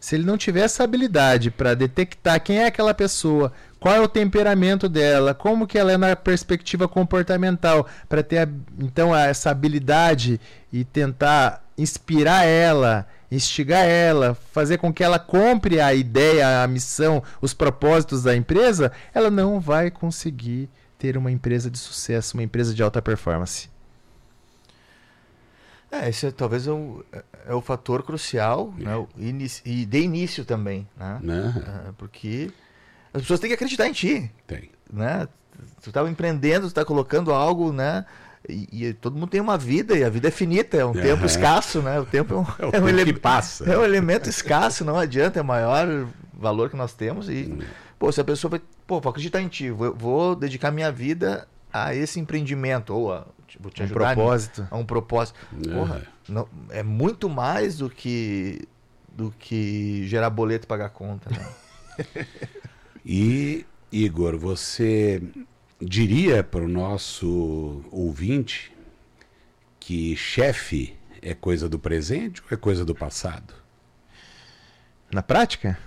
Se 0.00 0.14
ele 0.14 0.24
não 0.24 0.38
tiver 0.38 0.62
essa 0.62 0.82
habilidade 0.82 1.50
para 1.50 1.74
detectar 1.74 2.42
quem 2.42 2.60
é 2.60 2.66
aquela 2.66 2.94
pessoa, 2.94 3.52
qual 3.78 3.94
é 3.94 4.00
o 4.00 4.08
temperamento 4.08 4.88
dela, 4.88 5.34
como 5.34 5.66
que 5.66 5.78
ela 5.78 5.92
é 5.92 5.98
na 5.98 6.16
perspectiva 6.16 6.88
comportamental, 6.88 7.86
para 8.08 8.22
ter 8.22 8.48
então 8.78 9.14
essa 9.14 9.50
habilidade 9.50 10.40
e 10.72 10.84
tentar 10.84 11.62
inspirar 11.76 12.46
ela, 12.46 13.06
instigar 13.30 13.84
ela, 13.84 14.34
fazer 14.52 14.78
com 14.78 14.92
que 14.92 15.04
ela 15.04 15.18
compre 15.18 15.80
a 15.80 15.92
ideia, 15.92 16.62
a 16.62 16.66
missão, 16.66 17.22
os 17.40 17.52
propósitos 17.52 18.22
da 18.22 18.34
empresa, 18.34 18.90
ela 19.14 19.30
não 19.30 19.60
vai 19.60 19.90
conseguir 19.90 20.70
ter 20.98 21.18
uma 21.18 21.30
empresa 21.30 21.70
de 21.70 21.78
sucesso, 21.78 22.36
uma 22.36 22.42
empresa 22.42 22.74
de 22.74 22.82
alta 22.82 23.02
performance. 23.02 23.68
É, 25.90 26.08
esse 26.08 26.26
é, 26.26 26.30
talvez 26.30 26.66
é 26.66 26.70
o, 26.70 27.04
é 27.46 27.54
o 27.54 27.60
fator 27.60 28.02
crucial 28.02 28.72
é. 28.78 28.84
né? 28.84 29.06
e 29.64 29.84
de 29.84 29.98
início 29.98 30.44
também, 30.44 30.86
né? 30.96 31.18
né? 31.20 31.54
É, 31.88 31.92
porque 31.98 32.50
as 33.12 33.22
pessoas 33.22 33.40
têm 33.40 33.48
que 33.48 33.54
acreditar 33.54 33.88
em 33.88 33.92
ti. 33.92 34.30
Tem. 34.46 34.70
Né? 34.92 35.26
Tu 35.82 35.90
estava 35.90 36.08
empreendendo, 36.08 36.66
tu 36.66 36.68
está 36.68 36.84
colocando 36.84 37.32
algo, 37.32 37.72
né? 37.72 38.04
E, 38.48 38.86
e, 38.86 38.92
todo 38.94 39.14
mundo 39.14 39.28
tem 39.28 39.40
uma 39.40 39.58
vida 39.58 39.96
e 39.98 40.02
a 40.02 40.08
vida 40.08 40.28
é 40.28 40.30
finita, 40.30 40.76
é 40.76 40.84
um 40.84 40.88
uhum. 40.88 40.94
tempo 40.94 41.26
escasso, 41.26 41.82
né? 41.82 42.00
O 42.00 42.06
tempo 42.06 42.34
é 42.34 42.36
um, 42.36 42.70
é, 42.72 42.76
é 42.78 42.80
um 42.80 42.88
elemento 42.88 43.20
passa. 43.20 43.70
É 43.70 43.76
um 43.76 43.84
elemento 43.84 44.30
escasso, 44.30 44.84
não 44.84 44.96
adianta, 44.96 45.38
é 45.38 45.42
o 45.42 45.44
maior 45.44 46.06
valor 46.32 46.70
que 46.70 46.76
nós 46.76 46.94
temos 46.94 47.28
e 47.28 47.52
hum. 47.52 47.58
pô, 47.98 48.10
se 48.10 48.20
a 48.20 48.24
pessoa 48.24 48.52
vai, 48.52 48.62
pô, 48.86 48.98
vou 48.98 49.10
acreditar 49.10 49.42
em 49.42 49.48
ti, 49.48 49.70
vou, 49.70 49.94
vou 49.94 50.34
dedicar 50.34 50.70
minha 50.70 50.90
vida 50.90 51.46
a 51.70 51.94
esse 51.94 52.18
empreendimento 52.18 52.94
ou 52.94 53.12
a 53.12 53.26
te 53.70 53.82
ajudar 53.82 54.12
um 54.12 54.14
propósito. 54.14 54.68
a 54.70 54.76
um 54.76 54.84
propósito. 54.84 55.38
Porra, 55.72 56.06
não, 56.28 56.48
é 56.70 56.82
muito 56.82 57.28
mais 57.28 57.78
do 57.78 57.90
que 57.90 58.68
do 59.12 59.34
que 59.38 60.06
gerar 60.06 60.30
boleto 60.30 60.66
e 60.66 60.68
pagar 60.68 60.90
conta, 60.90 61.28
né? 61.30 62.26
e 63.04 63.66
Igor, 63.92 64.38
você 64.38 65.22
diria 65.80 66.44
para 66.44 66.64
o 66.64 66.68
nosso 66.68 67.82
ouvinte 67.90 68.72
que 69.78 70.16
chefe 70.16 70.96
é 71.20 71.34
coisa 71.34 71.68
do 71.68 71.78
presente 71.78 72.40
ou 72.42 72.48
é 72.52 72.56
coisa 72.56 72.84
do 72.84 72.94
passado? 72.94 73.54
Na 75.12 75.22
prática? 75.22 75.78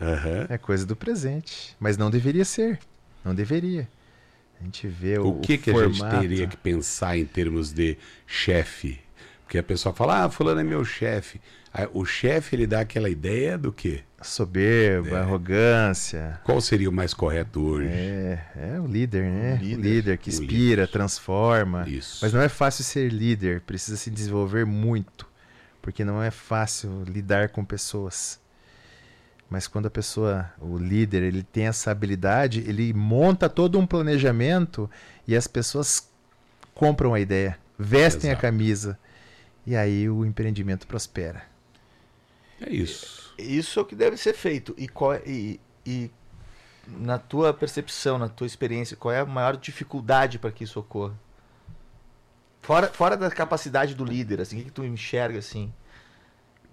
Uhum. 0.00 0.46
É 0.48 0.58
coisa 0.58 0.84
do 0.84 0.96
presente. 0.96 1.76
Mas 1.78 1.96
não 1.96 2.10
deveria 2.10 2.44
ser. 2.44 2.80
Não 3.24 3.34
deveria. 3.34 3.88
A 4.62 4.64
gente 4.64 4.86
vê 4.86 5.18
o. 5.18 5.28
O 5.28 5.40
que, 5.40 5.58
que 5.58 5.72
formato. 5.72 6.04
a 6.04 6.10
gente 6.10 6.20
teria 6.20 6.46
que 6.46 6.56
pensar 6.56 7.18
em 7.18 7.24
termos 7.24 7.72
de 7.72 7.98
chefe? 8.26 9.00
Porque 9.42 9.58
a 9.58 9.62
pessoa 9.62 9.92
fala, 9.92 10.24
ah, 10.24 10.30
fulano 10.30 10.60
é 10.60 10.64
meu 10.64 10.84
chefe. 10.84 11.40
O 11.92 12.04
chefe, 12.04 12.54
ele 12.54 12.66
dá 12.66 12.80
aquela 12.80 13.08
ideia 13.10 13.58
do 13.58 13.72
quê? 13.72 14.02
Soberba, 14.22 15.18
é. 15.18 15.20
arrogância. 15.20 16.40
Qual 16.44 16.60
seria 16.60 16.88
o 16.88 16.92
mais 16.92 17.12
correto 17.12 17.60
hoje? 17.60 17.88
É, 17.88 18.40
é 18.56 18.80
o 18.80 18.86
líder, 18.86 19.24
né? 19.24 19.54
O 19.54 19.64
líder, 19.64 19.76
o 19.76 19.82
líder 19.82 20.18
que 20.18 20.30
inspira, 20.30 20.82
líder. 20.82 20.88
transforma. 20.88 21.88
Isso. 21.88 22.20
Mas 22.22 22.32
não 22.32 22.40
é 22.40 22.48
fácil 22.48 22.84
ser 22.84 23.10
líder, 23.10 23.62
precisa 23.62 23.96
se 23.96 24.10
desenvolver 24.10 24.64
muito. 24.64 25.26
Porque 25.80 26.04
não 26.04 26.22
é 26.22 26.30
fácil 26.30 27.02
lidar 27.06 27.48
com 27.48 27.64
pessoas. 27.64 28.38
Mas 29.52 29.68
quando 29.68 29.84
a 29.84 29.90
pessoa, 29.90 30.50
o 30.58 30.78
líder, 30.78 31.22
ele 31.22 31.42
tem 31.42 31.66
essa 31.66 31.90
habilidade, 31.90 32.60
ele 32.60 32.90
monta 32.94 33.50
todo 33.50 33.78
um 33.78 33.86
planejamento 33.86 34.90
e 35.28 35.36
as 35.36 35.46
pessoas 35.46 36.10
compram 36.74 37.12
a 37.12 37.20
ideia, 37.20 37.58
vestem 37.78 38.30
Exato. 38.30 38.46
a 38.46 38.50
camisa 38.50 38.98
e 39.66 39.76
aí 39.76 40.08
o 40.08 40.24
empreendimento 40.24 40.86
prospera. 40.86 41.42
É 42.62 42.72
isso. 42.72 43.34
Isso 43.36 43.78
é 43.78 43.82
o 43.82 43.84
que 43.84 43.94
deve 43.94 44.16
ser 44.16 44.32
feito. 44.32 44.74
E, 44.78 44.88
qual, 44.88 45.12
é, 45.12 45.22
e, 45.26 45.60
e 45.84 46.10
na 46.86 47.18
tua 47.18 47.52
percepção, 47.52 48.16
na 48.16 48.30
tua 48.30 48.46
experiência, 48.46 48.96
qual 48.96 49.12
é 49.12 49.20
a 49.20 49.26
maior 49.26 49.58
dificuldade 49.58 50.38
para 50.38 50.50
que 50.50 50.64
isso 50.64 50.80
ocorra? 50.80 51.12
Fora, 52.62 52.88
fora 52.88 53.18
da 53.18 53.30
capacidade 53.30 53.94
do 53.94 54.02
líder, 54.02 54.40
assim, 54.40 54.56
o 54.56 54.58
que, 54.60 54.64
que 54.64 54.72
tu 54.72 54.82
enxerga 54.82 55.40
assim? 55.40 55.70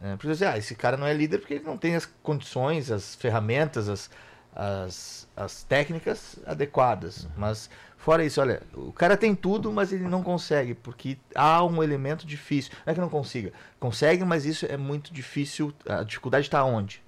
É, 0.02 0.16
por 0.16 0.30
exemplo, 0.30 0.54
ah, 0.56 0.58
esse 0.58 0.76
cara 0.76 0.96
não 0.96 1.06
é 1.06 1.14
líder 1.14 1.40
porque 1.40 1.56
ele 1.56 1.66
não 1.66 1.78
tem 1.78 1.96
as 1.96 2.06
condições, 2.24 2.90
as 2.90 3.16
ferramentas, 3.16 3.90
as, 3.90 4.10
as, 4.56 5.28
as 5.36 5.64
técnicas 5.64 6.38
adequadas. 6.46 7.28
Mas 7.36 7.70
fora 7.98 8.24
isso, 8.24 8.40
olha, 8.40 8.62
o 8.74 8.94
cara 8.94 9.18
tem 9.18 9.36
tudo, 9.36 9.72
mas 9.72 9.92
ele 9.92 10.08
não 10.08 10.24
consegue, 10.24 10.74
porque 10.74 11.18
há 11.36 11.64
um 11.66 11.84
elemento 11.84 12.26
difícil. 12.26 12.72
Não 12.86 12.92
é 12.92 12.94
que 12.94 13.02
não 13.02 13.10
consiga. 13.10 13.52
Consegue, 13.80 14.24
mas 14.24 14.46
isso 14.46 14.66
é 14.66 14.78
muito 14.78 15.14
difícil. 15.14 15.74
A 15.86 16.04
dificuldade 16.04 16.46
está 16.48 16.64
onde? 16.64 17.02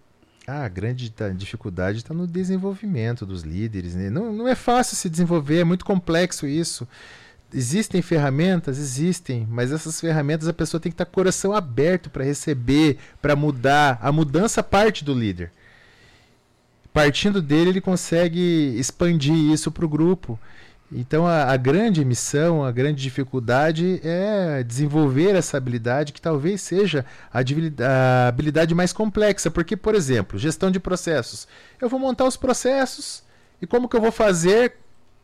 Ah, 0.47 0.65
a 0.65 0.67
grande 0.67 1.13
dificuldade 1.35 1.99
está 1.99 2.13
no 2.13 2.27
desenvolvimento 2.27 3.25
dos 3.25 3.43
líderes. 3.43 3.95
Né? 3.95 4.09
Não, 4.09 4.33
não 4.33 4.47
é 4.47 4.55
fácil 4.55 4.97
se 4.97 5.09
desenvolver, 5.09 5.59
é 5.59 5.63
muito 5.63 5.85
complexo 5.85 6.47
isso. 6.47 6.87
Existem 7.53 8.01
ferramentas? 8.01 8.77
Existem, 8.77 9.47
mas 9.49 9.71
essas 9.71 9.99
ferramentas 9.99 10.47
a 10.47 10.53
pessoa 10.53 10.79
tem 10.79 10.91
que 10.91 10.93
estar 10.93 11.03
o 11.03 11.13
coração 11.13 11.53
aberto 11.53 12.09
para 12.09 12.23
receber, 12.23 12.97
para 13.21 13.35
mudar. 13.35 13.99
A 14.01 14.11
mudança 14.11 14.63
parte 14.63 15.03
do 15.03 15.13
líder. 15.13 15.51
Partindo 16.93 17.41
dele, 17.41 17.69
ele 17.69 17.81
consegue 17.81 18.75
expandir 18.77 19.33
isso 19.33 19.71
para 19.71 19.85
o 19.85 19.89
grupo. 19.89 20.39
Então, 20.91 21.25
a, 21.25 21.45
a, 21.45 21.55
grande 21.55 22.03
missão, 22.03 22.65
a 22.65 22.71
grande 22.71 23.01
dificuldade 23.01 24.01
é 24.03 24.61
desenvolver 24.61 25.35
essa 25.35 25.55
habilidade, 25.55 26.11
que 26.11 26.21
talvez 26.21 26.59
seja 26.61 27.05
a 27.31 28.27
habilidade 28.27 28.75
mais 28.75 28.91
complexa. 28.91 29.49
Porque, 29.49 29.77
por 29.77 29.95
exemplo, 29.95 30.37
gestão 30.37 30.69
de 30.69 30.81
processos. 30.81 31.47
Eu 31.79 31.87
vou 31.87 31.99
montar 31.99 32.25
os 32.25 32.35
processos 32.35 33.23
e 33.61 33.67
como 33.67 33.87
que 33.87 33.95
eu 33.95 34.01
vou 34.01 34.11
fazer 34.11 34.73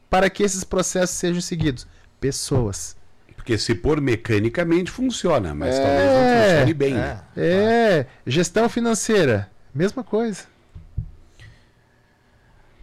para 0.10 0.30
que 0.30 0.44
esses 0.44 0.63
processos 0.63 1.18
sejam 1.18 1.42
seguidos? 1.42 1.86
Pessoas. 2.20 2.96
Porque 3.36 3.58
se 3.58 3.74
por 3.74 4.02
mecanicamente 4.02 4.92
funciona, 4.92 5.56
mas 5.56 5.76
é, 5.76 5.82
talvez 5.82 6.12
não 6.12 6.44
funcione 6.44 6.74
bem. 6.74 6.94
É, 6.94 6.98
né? 6.98 7.22
é, 7.38 8.06
gestão 8.26 8.68
financeira, 8.68 9.50
mesma 9.74 10.04
coisa. 10.04 10.44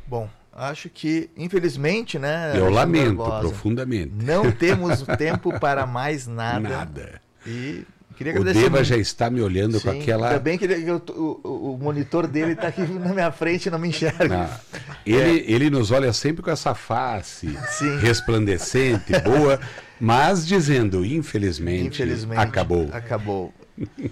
Bom, 0.07 0.29
acho 0.53 0.89
que, 0.89 1.31
infelizmente, 1.37 2.19
né? 2.19 2.53
Eu 2.57 2.71
lamento 2.71 3.17
Barbosa, 3.17 3.41
profundamente. 3.41 4.13
Não 4.15 4.51
temos 4.53 5.03
tempo 5.19 5.59
para 5.59 5.87
mais 5.87 6.27
nada. 6.27 6.69
Nada. 6.69 7.21
E 7.47 7.85
Queria 8.17 8.33
agradecer. 8.33 8.59
O 8.59 8.63
Deva 8.63 8.77
muito. 8.77 8.89
já 8.89 8.97
está 8.97 9.29
me 9.29 9.41
olhando 9.41 9.79
Sim, 9.79 9.85
com 9.85 9.91
aquela. 9.91 10.29
Ainda 10.29 10.41
bem 10.41 10.57
que 10.57 10.65
ele, 10.65 10.89
eu, 10.89 11.03
o, 11.09 11.73
o, 11.73 11.79
monitor 11.79 12.27
dele 12.27 12.53
está 12.53 12.69
aqui 12.69 12.83
na 12.83 13.13
minha 13.13 13.33
frente 13.33 13.67
e 13.67 13.71
não 13.71 13.79
me 13.79 13.89
enxerga. 13.89 14.29
Não. 14.29 14.49
Ele, 15.07 15.41
é. 15.41 15.51
ele 15.51 15.71
nos 15.71 15.91
olha 15.91 16.13
sempre 16.13 16.43
com 16.43 16.51
essa 16.51 16.75
face 16.75 17.57
Sim. 17.69 17.99
resplandecente, 17.99 19.13
boa, 19.21 19.61
mas 20.01 20.47
dizendo, 20.47 21.05
infelizmente, 21.05 22.03
infelizmente 22.03 22.39
acabou. 22.39 22.89
Acabou. 22.93 23.55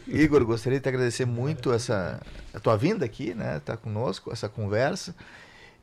Igor, 0.07 0.44
gostaria 0.44 0.78
de 0.78 0.83
te 0.83 0.88
agradecer 0.88 1.24
muito 1.24 1.72
essa, 1.72 2.20
a 2.52 2.61
tua 2.61 2.76
vinda 2.76 3.05
aqui, 3.05 3.33
né? 3.33 3.61
Tá 3.64 3.76
conosco, 3.76 4.33
essa 4.33 4.48
conversa. 4.48 5.14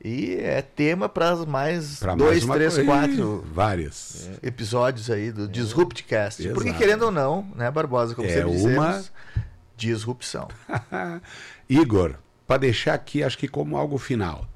E 0.02 0.36
é 0.36 0.62
tema 0.62 1.10
para 1.10 1.36
mais 1.44 1.98
pra 1.98 2.14
dois, 2.14 2.44
mais 2.44 2.72
três, 2.72 2.86
quatro 2.86 3.44
várias 3.52 4.30
episódios 4.42 5.10
aí 5.10 5.30
do 5.30 5.44
é. 5.44 5.46
Disruptcast. 5.46 6.40
Exato. 6.40 6.54
Porque 6.54 6.72
querendo 6.72 7.02
ou 7.02 7.10
não, 7.10 7.46
né, 7.54 7.70
Barbosa, 7.70 8.14
como 8.14 8.26
é 8.26 8.32
sempre 8.32 8.50
dizemos, 8.50 8.78
uma 8.78 9.04
disrupção. 9.76 10.48
Igor, 11.68 12.14
para 12.46 12.58
deixar 12.58 12.94
aqui, 12.94 13.22
acho 13.22 13.36
que 13.36 13.46
como 13.46 13.76
algo 13.76 13.98
final, 13.98 14.48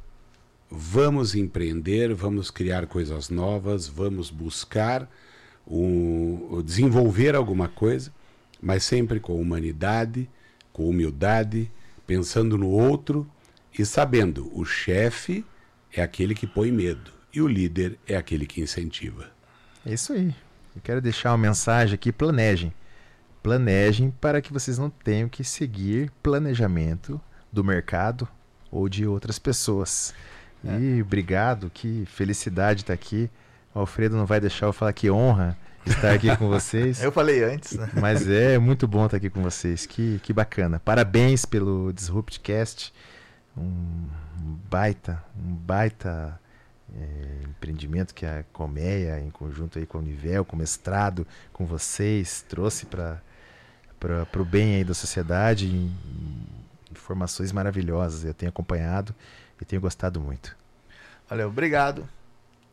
vamos 0.76 1.34
empreender, 1.34 2.12
vamos 2.14 2.50
criar 2.50 2.87
coisas 2.87 3.30
novas, 3.30 3.87
vamos 3.87 4.30
buscar 4.30 5.08
um, 5.66 6.60
desenvolver 6.62 7.34
alguma 7.34 7.68
coisa, 7.68 8.12
mas 8.60 8.82
sempre 8.84 9.20
com 9.20 9.40
humanidade, 9.40 10.28
com 10.72 10.88
humildade, 10.88 11.70
pensando 12.06 12.58
no 12.58 12.68
outro 12.68 13.26
e 13.78 13.84
sabendo, 13.84 14.50
o 14.52 14.64
chefe 14.64 15.44
é 15.92 16.02
aquele 16.02 16.34
que 16.34 16.46
põe 16.46 16.70
medo 16.72 17.12
e 17.32 17.40
o 17.40 17.48
líder 17.48 17.98
é 18.06 18.16
aquele 18.16 18.46
que 18.46 18.60
incentiva. 18.60 19.30
É 19.87 19.94
isso 19.94 20.12
aí. 20.12 20.34
Eu 20.74 20.82
quero 20.82 21.00
deixar 21.00 21.30
uma 21.30 21.38
mensagem 21.38 21.94
aqui: 21.94 22.10
planejem. 22.10 22.72
Planejem 23.42 24.10
para 24.20 24.40
que 24.40 24.52
vocês 24.52 24.78
não 24.78 24.88
tenham 24.88 25.28
que 25.28 25.44
seguir 25.44 26.10
planejamento 26.22 27.20
do 27.52 27.62
mercado 27.62 28.26
ou 28.70 28.88
de 28.88 29.06
outras 29.06 29.38
pessoas. 29.38 30.14
É. 30.66 30.79
E 30.79 31.03
obrigado, 31.03 31.70
que 31.72 32.05
felicidade 32.07 32.83
estar 32.83 32.92
aqui. 32.92 33.31
O 33.74 33.81
Alfredo 33.81 34.16
não 34.16 34.27
vai 34.27 34.40
deixar 34.40 34.66
eu 34.66 34.72
falar 34.72 34.92
que 34.92 35.11
honra 35.11 35.57
estar 35.87 36.12
aqui 36.12 36.35
com 36.37 36.48
vocês. 36.48 37.00
eu 37.03 37.12
falei 37.12 37.42
antes, 37.44 37.72
né? 37.72 37.90
Mas 38.00 38.29
é 38.29 38.59
muito 38.59 38.87
bom 38.87 39.05
estar 39.05 39.16
aqui 39.16 39.29
com 39.29 39.42
vocês. 39.42 39.87
Que, 39.87 40.20
que 40.22 40.33
bacana. 40.33 40.81
Parabéns 40.81 41.44
pelo 41.44 41.92
Disruptcast 41.92 42.92
um 43.57 44.09
baita, 44.68 45.22
um 45.37 45.55
baita 45.55 46.40
é, 46.94 47.48
empreendimento 47.48 48.14
que 48.14 48.27
a 48.27 48.44
Colmeia, 48.53 49.20
em 49.20 49.31
conjunto 49.31 49.79
aí 49.79 49.87
com 49.87 49.98
o 49.98 50.03
Nivel, 50.03 50.44
com 50.44 50.57
o 50.57 50.59
mestrado, 50.59 51.27
com 51.53 51.64
vocês, 51.64 52.44
trouxe 52.48 52.87
para 52.87 53.20
para 54.00 54.42
o 54.42 54.44
bem 54.44 54.74
aí 54.74 54.85
da 54.85 54.92
sociedade, 54.92 55.90
informações 56.90 57.53
maravilhosas. 57.53 58.22
Eu 58.22 58.35
tenho 58.35 58.50
acompanhado 58.50 59.14
e 59.64 59.66
tenho 59.66 59.81
gostado 59.81 60.20
muito. 60.20 60.55
Valeu, 61.29 61.48
obrigado. 61.48 62.07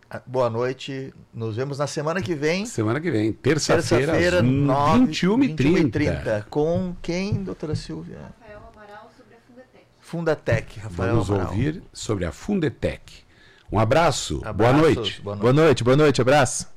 Ah, 0.09 0.21
boa 0.25 0.49
noite. 0.49 1.13
Nos 1.33 1.55
vemos 1.55 1.79
na 1.79 1.87
semana 1.87 2.21
que 2.21 2.35
vem. 2.35 2.65
Semana 2.65 2.99
que 2.99 3.09
vem, 3.09 3.31
terça-feira, 3.31 4.11
terça 4.11 4.43
21h30. 4.43 6.45
Com 6.49 6.93
quem, 7.01 7.43
doutora 7.43 7.75
Silvia? 7.75 8.19
Fundatec, 9.99 10.77
Rafael 10.77 11.13
Vamos 11.13 11.31
Amaral. 11.31 11.51
ouvir 11.51 11.81
sobre 11.93 12.25
a 12.25 12.33
Fundetec. 12.33 13.23
Um 13.71 13.79
abraço, 13.79 14.41
abraço 14.43 14.57
boa 14.57 14.73
noite. 14.73 15.21
Boa 15.21 15.35
noite, 15.37 15.41
boa 15.41 15.53
noite, 15.53 15.83
boa 15.85 15.97
noite 15.97 16.21
abraço. 16.21 16.67